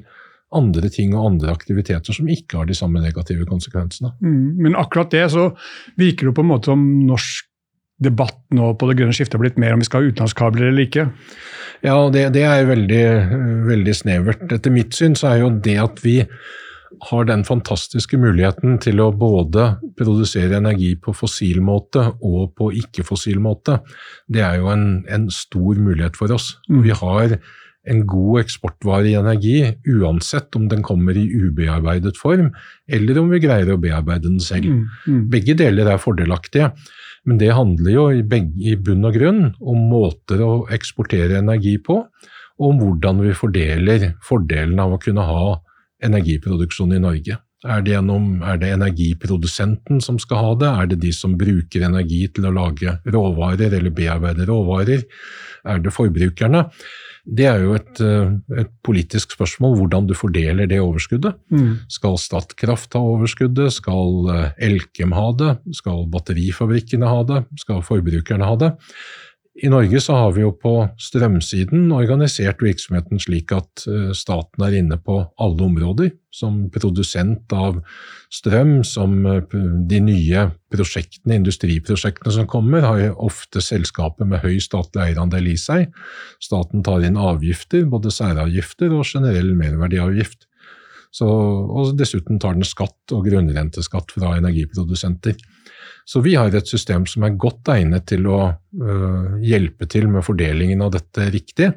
[0.56, 4.14] andre ting og andre aktiviteter som ikke har de samme negative konsekvensene.
[4.22, 5.50] Mm, men akkurat det så
[6.00, 7.50] virker det på en måte som norsk
[8.04, 10.88] debatt nå på det grønne skiftet har blitt mer om vi skal ha utenlandskabler eller
[10.88, 11.08] ikke?
[11.86, 13.04] Ja, det, det er veldig,
[13.70, 14.46] veldig, snevert.
[14.52, 16.18] Etter mitt syn så er jo det at vi
[17.10, 23.42] har den fantastiske muligheten til å både produsere energi på fossil måte og på ikke-fossil
[23.44, 23.80] måte,
[24.32, 26.56] det er jo en, en, stor mulighet for oss.
[26.70, 26.82] Mm.
[26.86, 27.38] Vi har
[27.86, 29.60] en god eksportvare i energi,
[29.94, 32.50] uansett om den kommer i ubearbeidet form,
[32.90, 34.72] eller om vi greier å bearbeide den selv.
[34.72, 35.20] Mm, mm.
[35.34, 36.72] Begge deler er fordelaktige,
[37.30, 41.78] men det handler jo i, begge, i, bunn og grunn om måter å eksportere energi
[41.84, 42.02] på,
[42.56, 45.56] og om hvordan vi fordeler fordelen av å kunne ha
[46.04, 47.40] energiproduksjon i Norge.
[47.66, 50.70] Er det, gjennom, er det energiprodusenten som skal ha det?
[50.70, 55.02] Er det de som bruker energi til å lage råvarer eller bearbeide råvarer?
[55.66, 56.68] Er det forbrukerne?
[57.26, 61.34] Det er jo et, eh, et, politisk spørsmål hvordan du fordeler det overskuddet.
[61.50, 61.90] Mm.
[61.90, 63.74] Skal Statkraft ha overskuddet?
[63.74, 65.56] Skal eh, Elkem ha det?
[65.74, 67.42] Skal batterifabrikkene ha det?
[67.64, 68.76] Skal forbrukerne ha det?
[69.56, 74.76] I Norge så har vi jo på strømsiden organisert virksomheten slik at eh, staten er
[74.82, 76.12] inne på alle områder.
[76.36, 77.78] Som produsent av
[78.36, 79.56] strøm, som eh,
[79.88, 80.44] de nye
[80.76, 85.88] prosjektene, industriprosjektene som kommer, har jo ofte selskaper med høy statlig eierandel i seg.
[86.44, 90.50] Staten tar inn avgifter, både særavgifter og generell merverdiavgift.
[91.16, 95.40] Så, og dessuten tar den skatt og grunnrenteskatt fra energiprodusenter.
[96.06, 100.26] Så vi har et system som er godt egnet til å uh, hjelpe til med
[100.26, 101.72] fordelingen av dette riktig.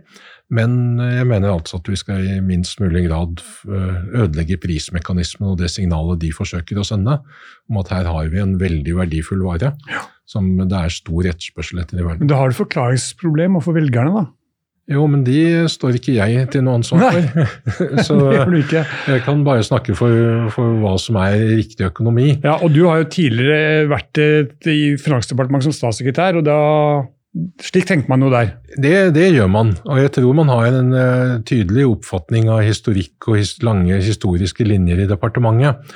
[0.52, 5.58] Men jeg mener altså at vi skal i minst mulig grad uh, ødelegge prismekanismen og
[5.62, 7.18] det signalet de forsøker å sende,
[7.72, 9.72] om at her har vi en veldig verdifull vare
[10.28, 12.26] som det er stor etterspørsel etter i verden.
[12.26, 14.26] Men da har du forklaringsproblem overfor velgerne, da?
[14.88, 17.50] Jo, men de står ikke jeg til noe ansvar for.
[18.06, 18.16] Så
[19.12, 22.38] jeg kan bare snakke for, for hva som er riktig økonomi.
[22.40, 26.58] Ja, og du har jo tidligere vært eh, i Finansdepartementet som statssekretær, og da
[27.62, 28.54] Slik tenker man jo der.
[28.80, 33.28] Det, det gjør man, og jeg tror man har en uh, tydelig oppfatning av historikk
[33.28, 35.92] og his, lange historiske linjer i departementet.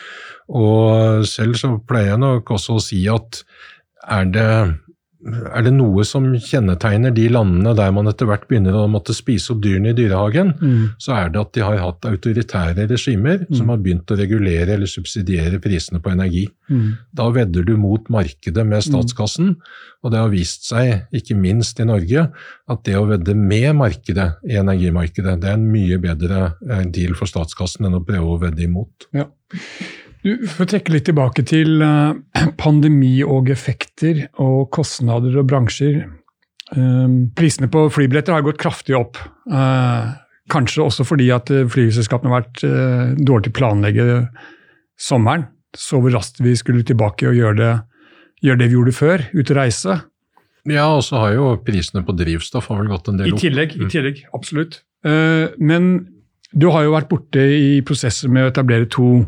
[0.53, 3.41] Og selv så pleier jeg nok også å si at
[4.13, 4.51] er det,
[5.23, 9.53] er det noe som kjennetegner de landene der man etter hvert begynner å måtte spise
[9.55, 10.51] opp dyrene i dyrehagen,
[11.03, 14.91] så er det at de har hatt autoritære regimer som har begynt å regulere eller
[14.91, 16.49] subsidiere prisene på energi.
[17.13, 19.55] Da vedder du mot markedet med statskassen,
[20.03, 22.27] og det har vist seg, ikke minst i Norge,
[22.73, 27.15] at det å vedde med markedet i energimarkedet, det er en mye bedre eh, deal
[27.19, 29.07] for statskassen enn å prøve å vedde imot.
[29.15, 29.29] Ja.
[30.23, 36.05] Du, For å trekke litt tilbake til eh, pandemi og effekter og kostnader og bransjer.
[36.73, 39.19] Eh, prisene på flybilletter har gått kraftig opp.
[39.51, 40.13] Eh,
[40.53, 42.63] kanskje også fordi at eh, flyselskapene har vært
[43.19, 44.07] dårlige til å planlegge
[45.01, 45.49] sommeren.
[45.75, 47.73] Så hvor raskt vi skulle tilbake og gjøre det,
[48.45, 49.99] gjøre det vi gjorde før, ut og reise.
[50.69, 53.41] Ja, og så har jo prisene på drivstoff har vel gått en del I opp.
[53.43, 53.91] tillegg, i Mm.
[53.91, 54.83] tillegg absolutt.
[55.59, 55.89] Men
[56.55, 59.25] du har jo vært borte i prosesser med å etablere to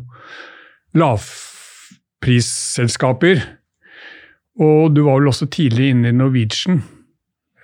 [0.99, 3.37] lavprisselskaper.
[4.65, 6.77] Og du var vel også tidlig inne i Norwegian.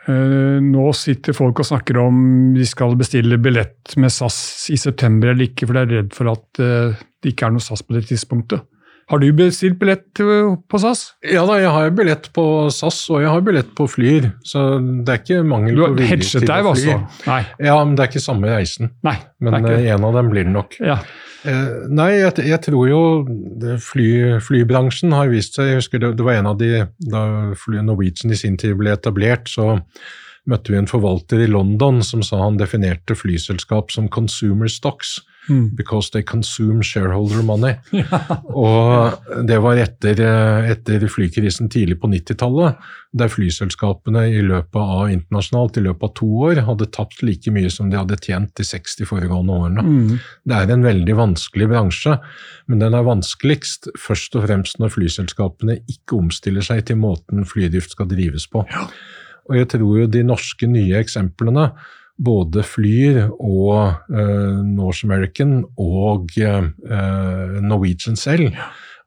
[0.09, 2.17] Eh, nå sitter folk og snakker om
[2.57, 4.39] de skal bestille billett med SAS
[4.73, 7.65] i september eller ikke, for de er redd for at eh, det ikke er noe
[7.65, 8.61] SAS på det tidspunktet.
[9.11, 10.05] Har du bestilt billett
[10.71, 11.01] på SAS?
[11.27, 15.11] Ja da, jeg har billett på SAS og jeg har billett på Flyr, så det
[15.17, 16.93] er ikke mangel Du på vilje til deg, å fly.
[16.95, 17.27] altså?
[17.27, 17.41] Nei.
[17.67, 18.93] Ja, men det er ikke samme reisen.
[19.07, 20.77] nei Men eh, en av dem blir det nok.
[20.79, 21.01] Ja.
[21.43, 23.03] Eh, nei, jeg, jeg tror jo
[23.63, 24.09] det fly,
[24.45, 27.23] flybransjen har vist seg Jeg husker det, det var en av de Da
[27.57, 29.79] fly- Norwegian i sin tid ble etablert, så
[30.51, 35.19] møtte vi en forvalter i London som sa han definerte flyselskap som consumer stocks.
[35.51, 35.75] Mm.
[35.77, 37.75] Because they consume shareholder money.
[38.55, 42.79] Og det var etter, eh, etter flykrisen tidlig på 90-tallet,
[43.11, 47.71] der flyselskapene i løpet av internasjonalt i løpet av to år hadde tapt like mye
[47.75, 49.87] som de hadde tjent de 60 foregående årene.
[49.87, 50.19] Mm.
[50.47, 52.17] Det er en veldig vanskelig bransje,
[52.71, 57.97] men den er vanskeligst først og fremst når flyselskapene ikke omstiller seg til måten flydrift
[57.97, 58.63] skal drives på.
[59.51, 61.73] Og jeg tror jo de norske nye eksemplene,
[62.21, 68.53] både Flyr og eh, Norse American og eh, Norwegian selv,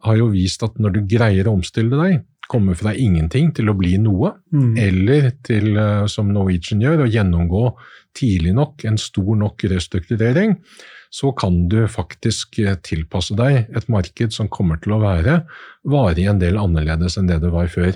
[0.03, 3.77] har jo vist at når du greier å omstille deg, komme fra ingenting til å
[3.77, 4.73] bli noe, Mm.
[4.77, 7.63] eller til, eh, som Norwegian gjør, å gjennomgå
[8.13, 10.57] tidlig nok en stor nok restrukturering,
[11.13, 15.43] så kan du faktisk tilpasse deg et marked som kommer til å være
[15.85, 17.93] varig en del annerledes enn det det var før.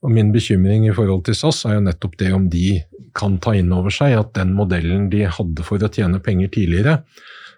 [0.00, 2.80] Og Min bekymring i forhold til SAS er jo nettopp det om de
[3.16, 7.00] kan ta inn over seg at den modellen de hadde for å tjene penger tidligere,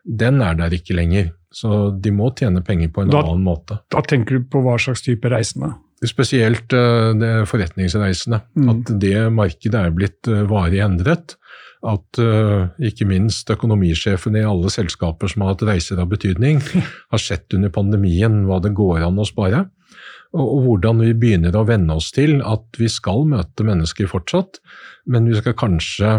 [0.03, 1.31] den er der ikke lenger.
[1.53, 3.79] Så de må tjene penger på en Da- annen måte.
[3.93, 5.75] Da tenker du på hva slags type reisende?
[6.03, 8.41] Spesielt eh, det forretningsreisende.
[8.57, 8.69] Mm.
[8.73, 11.37] At det markedet er blitt eh, varig endret.
[11.83, 16.61] At uh, ikke minst økonomisjefene i alle selskaper som har hatt reiser av betydning,
[17.13, 19.65] har sett under pandemien hva det går an å spare.
[20.33, 24.63] Og, hvordan vi begynner å venne oss til at vi skal møte mennesker fortsatt,
[25.07, 26.13] men vi skal kanskje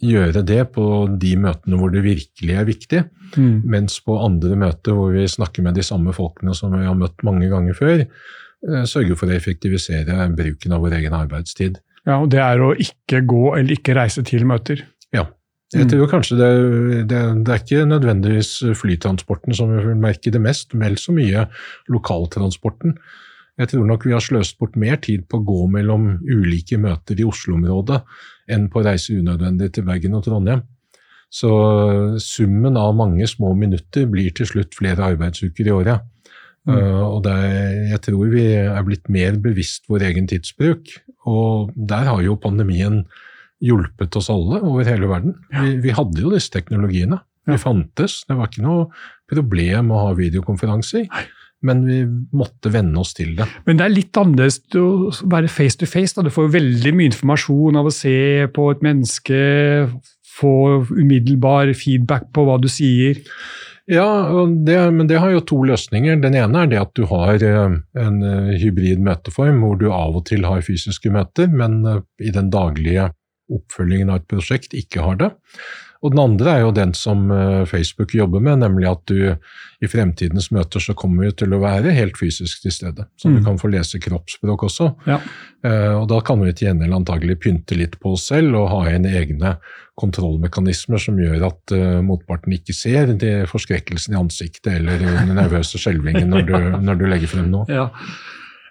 [0.00, 0.84] gjøre det på
[1.20, 3.02] de møtene hvor det virkelig er viktig.
[3.36, 3.58] Mm.
[3.68, 7.20] Mens på andre møter hvor vi snakker med de samme folkene som vi har møtt
[7.26, 11.82] mange ganger før, eh, sørge for å effektivisere bruken av vår egen arbeidstid.
[12.08, 14.86] Ja, og Det er å ikke gå eller ikke reise til møter.
[15.12, 15.26] Ja.
[15.74, 15.90] Jeg Mm.
[15.92, 20.72] tror kanskje det, det, det er ikke nødvendigvis flytransporten som vi vil merke det mest,
[20.72, 21.44] vel så mye
[21.92, 22.96] lokaltransporten.
[23.60, 27.18] Jeg tror nok vi har sløst bort mer tid på å gå mellom ulike møter
[27.20, 28.00] i Oslo-området
[28.50, 30.62] enn på å reise unødvendig til Bergen og Trondheim.
[31.30, 31.50] Så
[32.24, 36.06] summen av mange små minutter blir til slutt flere arbeidsuker i året.
[36.68, 36.74] Mm.
[36.74, 40.90] Uh, og det er, jeg tror vi er blitt mer bevisst vår egen tidsbruk,
[41.30, 43.04] og der har jo pandemien
[43.60, 45.36] hjulpet oss alle over hele verden.
[45.52, 47.20] Vi, vi hadde jo disse teknologiene.
[47.48, 48.22] De fantes.
[48.28, 48.88] Det var ikke noe
[49.30, 51.06] problem å ha videokonferanser.
[51.66, 51.98] Men vi
[52.32, 53.44] måtte venne oss til det.
[53.66, 56.14] Men det er litt annerledes å være face to face.
[56.16, 56.24] Da.
[56.24, 59.40] Du får veldig mye informasjon av å se på et menneske,
[60.40, 60.54] få
[60.88, 63.20] umiddelbar feedback på hva du sier.
[63.90, 64.06] Ja,
[64.66, 66.20] det, men det har jo to løsninger.
[66.22, 70.20] Den ene er det at du har eh, en eh, hybrid møteform hvor du av
[70.20, 73.08] og til har fysiske møter, men eh, i den daglige
[73.50, 75.30] oppfølgingen av et prosjekt ikke har det.
[76.00, 79.34] Og den andre er jo den som eh, Facebook jobber med, nemlig at du
[79.80, 83.04] i fremtidens møter så kommer vi til å være helt fysisk til stede.
[83.20, 83.36] Så mm.
[83.36, 84.90] du kan få lese kroppsspråk også.
[85.08, 85.20] Ja.
[85.64, 88.82] Eh, og da kan vi til gjengjeld antagelig pynte litt på oss selv og ha
[88.94, 89.58] inn egne
[90.00, 93.10] kontrollmekanismer som gjør at uh, motparten ikke ser
[93.50, 96.54] forskrekkelsen i ansiktet eller den nervøse skjelvingen når,
[96.86, 97.66] når, du legger frem noe.
[97.68, 97.90] Ja.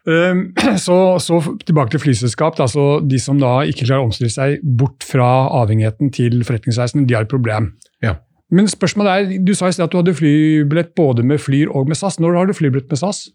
[0.10, 0.41] Ehm,
[0.86, 2.60] så, så, tilbake til flyselskap.
[2.63, 5.28] Altså de som da ikke klarer å omstille seg bort fra
[5.62, 7.74] avhengigheten til forretningsreisen, de har et problem.
[8.06, 8.17] Ja.
[8.54, 11.91] Men spørsmålet er, du sa i sted at du hadde flybillett både med Flyr og
[11.91, 12.17] med SAS.
[12.22, 13.28] Når har du flybillett med SAS?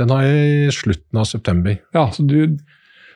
[0.00, 1.76] Den har jeg i slutten av september.
[1.96, 2.56] Ja, så du...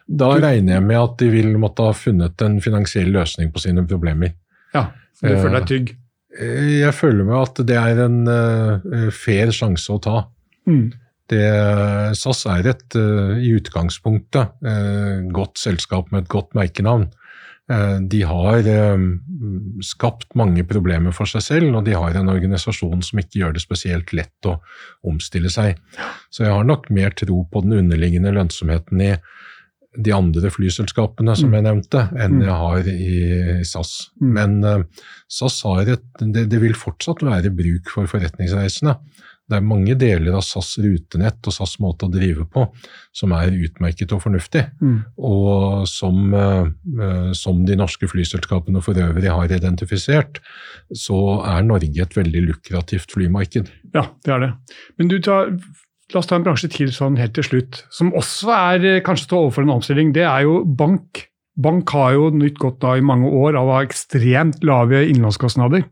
[0.09, 3.61] Da du, regner jeg med at de vil måtte ha funnet en finansiell løsning på
[3.61, 4.33] sine problemer.
[4.73, 5.91] Ja, så du uh, føler deg trygg?
[6.39, 10.23] Eh, jeg føler meg at det er en uh, fair sjanse å ta.
[10.69, 10.87] Mm.
[11.29, 11.45] Det,
[12.17, 17.09] SAS er et uh, i utgangspunktet uh, godt selskap med et godt merkenavn.
[17.69, 18.65] Uh, de har
[19.85, 23.65] skapt mange problemer for seg selv, og de har en organisasjon som ikke gjør det
[23.65, 24.57] spesielt lett å
[25.09, 25.77] omstille seg.
[26.33, 29.13] Så jeg har nok mer tro på den underliggende lønnsomheten i
[29.99, 31.67] de andre flyselskapene som jeg mm.
[31.67, 32.43] nevnte, enn mm.
[32.45, 33.15] jeg har i
[33.67, 33.93] SAS.
[34.21, 34.29] Mm.
[34.37, 34.85] Men
[35.33, 38.95] SAS har et, det, det vil fortsatt være bruk for forretningsreisende
[39.49, 42.67] det er mange deler av SAS rutenett og SAS måte å drive på
[43.17, 44.99] som er utmerket og fornuftig, mm.
[45.25, 50.43] og som, uh, som, de norske flyselskapene for øvrig har identifisert,
[50.93, 53.73] så er Norge et veldig lukrativt flymarked.
[53.97, 54.53] Ja, det er det.
[55.01, 55.55] Men du tar
[56.09, 59.37] La oss ta en bransje til sånn helt til slutt, som også er kanskje til
[59.37, 60.15] å overfor en omstilling.
[60.17, 61.27] Det er jo bank.
[61.61, 65.85] Bank har jo nytt godt av i mange år av å ha ekstremt lave innlånskostnader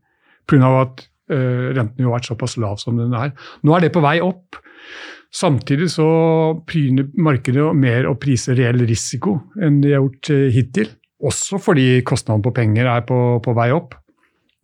[0.48, 0.70] pga.
[0.80, 3.32] at renten jo vært såpass lav som den er.
[3.66, 4.60] Nå er det på vei opp.
[5.36, 6.06] Samtidig så
[6.68, 10.92] pryner markedet mer å prise reell risiko enn de har gjort uh, hittil.
[11.26, 13.96] Også fordi kostnaden på penger er på, på vei opp.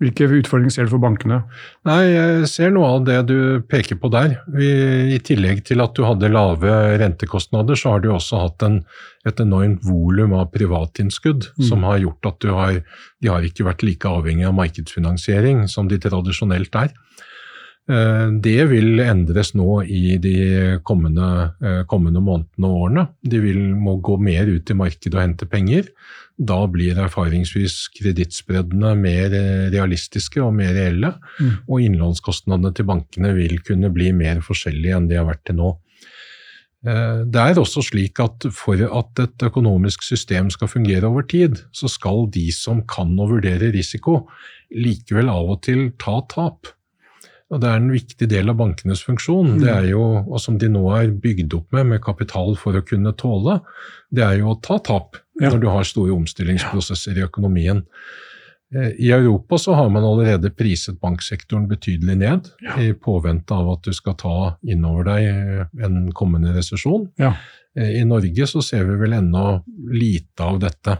[0.02, 1.38] Hvilke utfordringer ser du for bankene?
[1.86, 4.34] Nei, Jeg ser noe av det du peker på der.
[4.50, 4.68] Vi,
[5.14, 8.80] I tillegg til at du hadde lave rentekostnader, så har du også hatt en,
[9.28, 11.66] et enormt volum av privatinnskudd mm.
[11.68, 12.80] som har gjort at har,
[13.22, 16.90] de har ikke vært like avhengig av markedsfinansiering som de tradisjonelt er.
[17.90, 20.36] Eh, det vil endres nå i de
[20.86, 23.06] kommende, eh, kommende månedene og årene.
[23.26, 25.88] De vil, må gå mer ut i markedet og hente penger.
[26.38, 31.56] Da blir erfaringsvis kredittspreddene mer eh, realistiske og mer reelle, mm.
[31.66, 35.78] og innlånskostnadene til bankene vil kunne bli mer forskjellige enn de har vært til nå.
[36.82, 41.86] Det er også slik at for at et økonomisk system skal fungere over tid, så
[41.86, 44.24] skal de som kan å vurdere risiko,
[44.74, 46.72] likevel av og til ta tap.
[47.52, 50.70] Og Det er en viktig del av bankenes funksjon, det er jo, og som de
[50.72, 53.58] nå er bygd opp med, med kapital for å kunne tåle,
[54.08, 55.50] det er jo å ta tap ja.
[55.50, 57.84] når du har store omstillingsprosesser i økonomien.
[58.74, 62.78] Eh, I Europa så har man allerede priset banksektoren betydelig ned, ja.
[62.80, 67.10] i påvente av at du skal ta innover deg eh, en kommende resesjon.
[67.20, 67.34] Ja.
[67.76, 69.58] Eh, I Norge så ser vi vel ennå
[69.92, 70.96] lite av dette.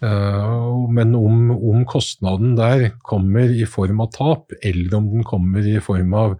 [0.00, 5.78] Men om, om, kostnaden der kommer i form av tap, eller om den kommer i
[5.80, 6.34] form av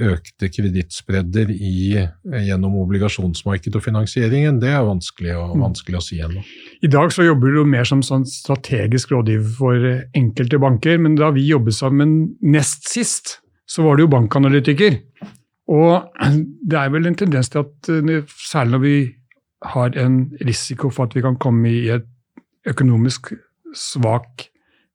[0.00, 5.64] økte kredittspredder gjennom obligasjonsmarkedet og finansieringen, det er vanskelig å, mm.
[5.66, 6.44] vanskelig å si ennå.
[6.80, 11.28] I dag så jobber du mer som sånn strategisk rådgiver for enkelte banker, men da
[11.36, 13.38] vi jobbet sammen nest sist,
[13.68, 14.96] så var du jo bankanalytiker.
[15.72, 16.24] Og
[16.70, 18.96] det er vel en tendens til at eh, særlig når vi
[19.72, 22.08] har en risiko for at vi kan komme i et
[22.68, 23.32] økonomisk
[23.76, 24.48] svak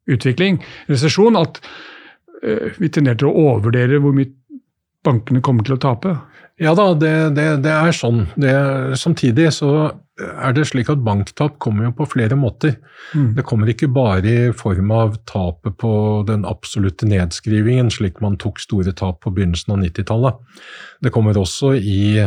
[0.08, 1.60] utvikling, resesjon, at
[2.44, 4.32] eh, vi tenderer til å overvurdere hvor mye
[5.08, 6.18] bankene kommer til å tape?
[6.58, 8.24] Ja da, det, det, det er sånn.
[8.40, 8.52] Det,
[8.98, 12.80] samtidig så er det slik at banktap kommer jo på flere måter.
[13.14, 13.36] Mm.
[13.38, 15.92] Det kommer ikke bare i form av tapet på
[16.26, 20.42] den absolutte nedskrivingen, slik man tok store tap på begynnelsen av 90-tallet.
[21.06, 22.26] Det kommer også i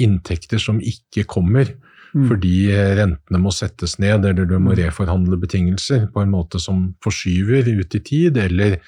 [0.00, 1.74] inntekter som ikke kommer.
[2.14, 2.24] Mm.
[2.30, 2.54] Fordi
[2.98, 4.78] rentene må settes ned, eller du må mm.
[4.84, 8.78] reforhandle betingelser på en måte som forskyver ut i tid, eller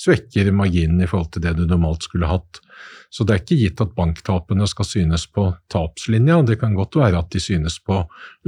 [0.00, 2.62] svekker marginen i forhold til det du normalt skulle hatt.
[3.10, 7.20] Så det er ikke gitt at banktapene skal synes på tapslinja, det kan godt være
[7.20, 7.98] at de synes på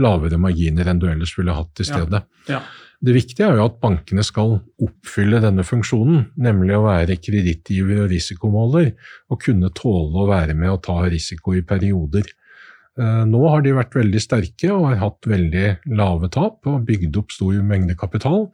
[0.01, 2.23] lavere marginer enn du ellers ville hatt i stedet.
[2.49, 2.61] Ja.
[2.61, 2.63] Ja.
[3.03, 8.13] Det viktige er jo at bankene skal oppfylle denne funksjonen, nemlig å være kredittgiver og
[8.13, 8.93] risikomåler,
[9.27, 12.31] og kunne tåle å være med og ta risiko i perioder.
[13.01, 17.17] Eh, nå har de vært veldig sterke og har hatt veldig lave tap og bygd
[17.23, 18.51] opp stor mengde kapital.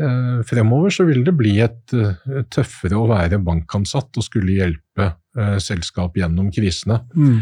[0.00, 5.08] Eh, fremover så vil det bli et, et tøffere å være bankansatt og skulle hjelpe
[5.08, 7.00] eh, selskap gjennom krisene.
[7.16, 7.40] Mm.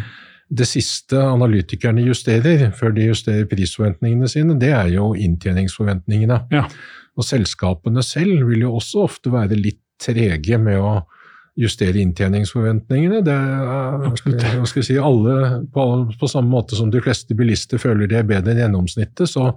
[0.50, 6.40] Det siste analytikerne justerer, før de justerer prisforventningene sine, det er jo inntjeningsforventningene.
[6.54, 6.64] Ja.
[7.18, 11.00] Og selskapene selv vil jo også ofte være litt trege med å
[11.60, 13.20] justere inntjeningsforventningene.
[13.26, 15.86] Det er, hva skal jeg si, alle, på,
[16.20, 19.50] på, samme måte som de fleste bilister føler de er bedre enn gjennomsnittet, så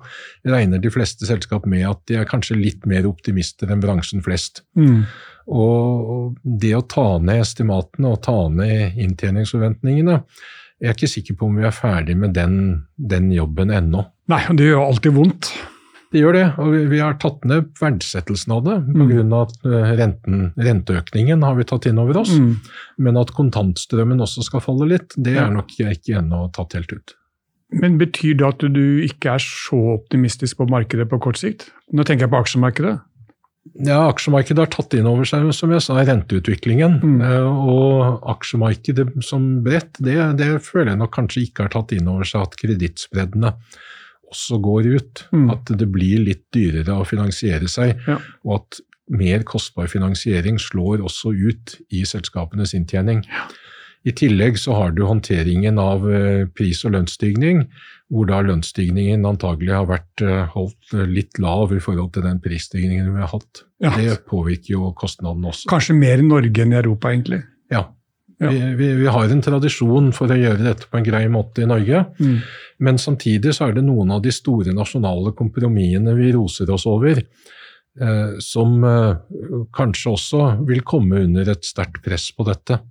[0.48, 4.66] regner de fleste selskap med at de er kanskje litt mer optimister enn bransjen flest.
[4.80, 5.06] Mm.
[5.54, 10.22] Og det å ta ned estimatene og ta ned inntjeningsforventningene
[10.84, 12.56] jeg er ikke sikker på om vi er ferdig med den,
[13.00, 14.02] den jobben ennå.
[14.32, 15.52] Nei, det gjør alltid vondt.
[16.14, 19.24] Det gjør det, og vi, har tatt ned verdsettelsen av det pga.
[19.26, 19.34] Mm.
[19.40, 22.36] at eh, renten, renteøkningen har vi tatt inn over oss.
[22.38, 22.52] Mm.
[23.02, 27.16] Men at kontantstrømmen også skal falle litt, det er nok ikke ennå tatt helt ut.
[27.74, 31.72] Men Betyr det at du ikke er så optimistisk på markedet på kort sikt?
[31.90, 33.00] Nå tenker jeg på aksjemarkedet.
[33.88, 37.00] Ja, Aksjemarkedet har tatt inn over seg som jeg sa, renteutviklingen.
[37.00, 37.22] Mm.
[37.24, 42.12] Eh, og aksjemarkedet som bredt, det, det, føler jeg nok kanskje ikke har tatt inn
[42.12, 43.56] over seg at kredittspreddene
[44.34, 45.26] også går ut.
[45.32, 45.48] Mm.
[45.54, 48.20] At det blir litt dyrere å finansiere seg, ja.
[48.44, 53.24] og at mer kostbar finansiering slår også ut i selskapenes inntjening.
[53.30, 53.48] Ja.
[54.04, 57.64] I tillegg så har du håndteringen av eh, pris- og lønnsstigning,
[58.12, 62.42] hvor da lønnsstigningen antagelig har vært eh, holdt eh, litt lav i forhold til den
[62.44, 63.64] prisstigningen vi har hatt.
[63.84, 63.94] Ja.
[63.96, 65.70] Det påvirker jo kostnadene også.
[65.72, 67.46] Kanskje mer i Norge enn i Europa, egentlig?
[67.72, 67.88] Ja.
[68.42, 68.50] Ja.
[68.50, 71.70] Vi, vi, vi, har en tradisjon for å gjøre dette på en grei måte i
[71.70, 72.06] Norge.
[72.20, 72.40] Mm.
[72.84, 77.22] Men samtidig så er det noen av de store nasjonale kompromissene vi roser oss over,
[77.22, 79.22] eh, som eh,
[79.76, 82.82] kanskje også vil komme under et sterkt press på dette.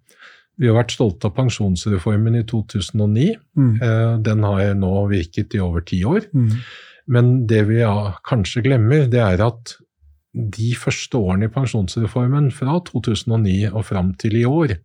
[0.61, 3.29] Vi har vært stolte av pensjonsreformen i 2009.
[3.59, 3.75] Mm.
[3.83, 6.29] Eh, den har nå virket i over ti år.
[6.33, 6.51] Mm.
[7.13, 7.81] Men det vi
[8.29, 9.75] kanskje glemmer, det er at
[10.33, 14.79] de første årene i pensjonsreformen, fra 2009 og fram til i år,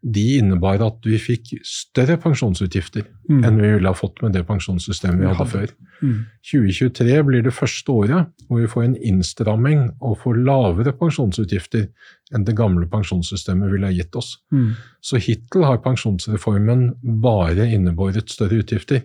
[0.00, 3.42] de innebar at vi fikk større pensjonsutgifter mm.
[3.44, 5.74] enn vi ville ha fått med det pensjonssystemet vi hadde før.
[6.00, 6.14] Mm.
[6.50, 11.90] 2023 blir det første året hvor vi får en innstramming og får lavere pensjonsutgifter
[12.32, 14.38] enn det gamle pensjonssystemet ville ha gitt oss.
[14.54, 14.72] Mm.
[15.04, 16.88] Så hittil har pensjonsreformen
[17.20, 19.04] bare innebåret større utgifter.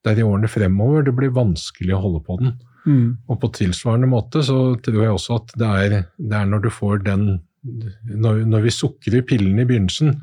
[0.00, 2.54] Det er i årene fremover det blir vanskelig å holde på den.
[2.86, 3.06] Mm.
[3.26, 6.70] Og på tilsvarende måte så tror jeg også at det er, det er når du
[6.72, 10.14] får den når, når, vi sukrer pillen i begynnelsen,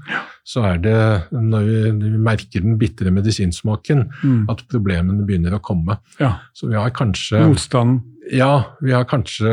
[0.48, 0.98] så er det
[1.32, 4.40] når vi, vi merker den bitre medisinsmaken, mm.
[4.52, 6.00] at problemene begynner å komme.
[6.22, 6.34] Ja.
[6.58, 8.02] Så vi har kanskje Motstanden?
[8.34, 9.52] Ja, vi har kanskje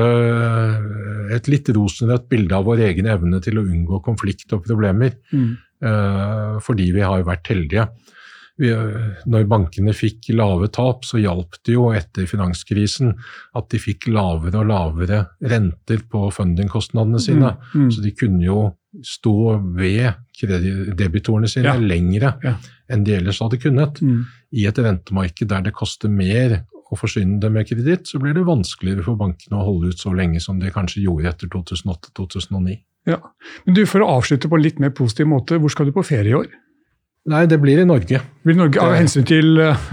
[1.37, 5.53] et litt rosenrødt bilde av vår egen evne til å unngå konflikt og problemer, mm.
[5.87, 7.87] uh, fordi vi har vært heldige
[8.55, 13.11] når bankene fikk lave tap, så hjalp det jo etter finanskrisen
[13.59, 17.51] at de fikk lavere og lavere renter på fundingkostnadene sine.
[17.75, 17.91] Mm, mm.
[17.91, 18.61] Så de kunne jo
[19.03, 21.81] stå ved debitorene sine ja.
[21.83, 22.55] lengre ja.
[22.95, 23.99] enn de ellers hadde kunnet.
[23.99, 24.23] Mm.
[24.55, 26.61] I et rentemarked der det koster mer
[26.95, 30.13] å forsyne dem med kreditt, så blir det vanskeligere for bankene å holde ut så
[30.15, 32.77] lenge som de kanskje gjorde etter 2008-2009.
[33.09, 33.19] Ja.
[33.67, 36.07] Men du, For å avslutte på en litt mer positiv måte, hvor skal du på
[36.07, 36.53] ferie i år?
[37.31, 38.21] Nei, det blir i Norge.
[38.45, 39.87] Blir i Norge Av hensyn til uh...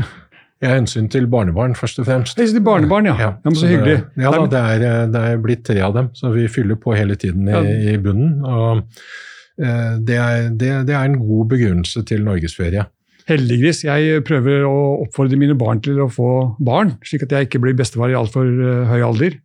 [0.62, 2.38] Ja, hensyn til barnebarn, først og fremst.
[2.38, 3.16] Hensyn til barnebarn, ja.
[3.18, 3.30] ja.
[3.42, 3.96] ja så, hyggelig.
[4.14, 6.78] Det, ja da, det er, eh, det er, blitt tre av dem, så vi fyller
[6.78, 8.44] på hele tiden i, i bunnen.
[8.46, 12.86] og uh, det, er, det, det er en god begrunnelse til norgesferie.
[13.32, 13.82] Heldiggris.
[13.88, 14.76] Jeg prøver å
[15.08, 16.30] oppfordre mine barn til å få
[16.62, 19.40] barn, slik at jeg ikke blir bestefar i altfor uh, høy alder.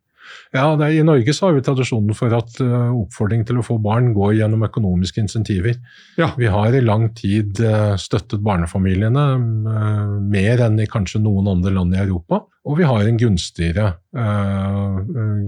[0.54, 3.78] Ja, er, I Norge så har vi tradisjonen for at uh, oppfordring til å få
[3.82, 5.78] barn går gjennom økonomiske insentiver.
[6.20, 6.30] Ja.
[6.38, 9.24] Vi har i lang tid uh, støttet barnefamiliene
[9.66, 12.44] uh, mer enn i kanskje noen andre land i Europa.
[12.66, 13.92] Og vi har en gunstigere,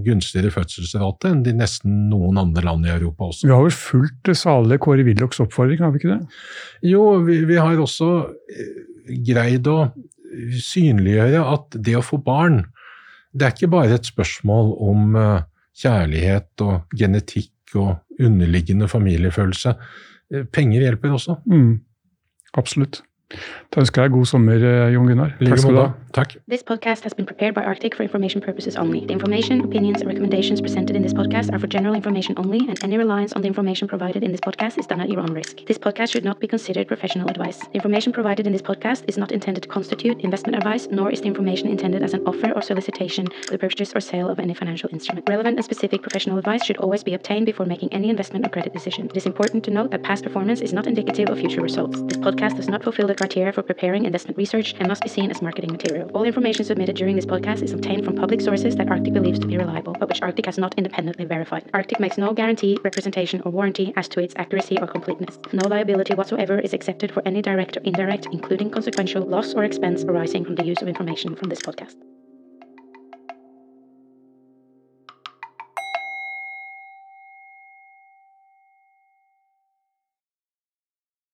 [0.05, 3.49] gunstigere fødselsrate enn de nesten noen andre land i Europa også.
[3.49, 6.39] Vi har vel fulgt salige Kåre Willochs oppfordring, har vi ikke det?
[6.87, 8.07] Jo, vi, vi har også
[9.27, 9.81] greid å
[10.69, 12.61] synliggjøre at det å få barn
[13.39, 15.47] det er ikke bare et spørsmål om eh,
[15.79, 19.75] kjærlighet og genetikk og underliggende familiefølelse.
[20.33, 21.39] Eh, penger hjelper også.
[21.47, 21.79] Mm,
[22.59, 23.01] absolutt.
[23.69, 25.35] Da ønsker jeg god sommer, eh, Jon Gunnar.
[25.39, 25.89] Takk skal du ha.
[26.13, 26.31] Takk.
[26.49, 29.05] This podcast has been prepared by Arctic for information purposes only.
[29.05, 32.83] The information, opinions, and recommendations presented in this podcast are for general information only, and
[32.83, 35.67] any reliance on the information provided in this podcast is done at your own risk.
[35.67, 37.59] This podcast should not be considered professional advice.
[37.59, 41.21] The information provided in this podcast is not intended to constitute investment advice, nor is
[41.21, 44.55] the information intended as an offer or solicitation for the purchase or sale of any
[44.55, 45.29] financial instrument.
[45.29, 48.73] Relevant and specific professional advice should always be obtained before making any investment or credit
[48.73, 49.05] decision.
[49.05, 52.01] It is important to note that past performance is not indicative of future results.
[52.01, 55.29] This podcast does not fulfill the criteria for preparing investment research and must be seen
[55.29, 56.09] as marketing material.
[56.13, 59.47] All information submitted during this podcast is obtained from public sources that Arctic believes to
[59.47, 61.69] be reliable, but which Arctic has not independently verified.
[61.73, 65.37] Arctic makes no guarantee, representation, or warranty as to its accuracy or completeness.
[65.51, 70.05] No liability whatsoever is accepted for any direct or indirect, including consequential, loss or expense
[70.05, 71.95] arising from the use of information from this podcast.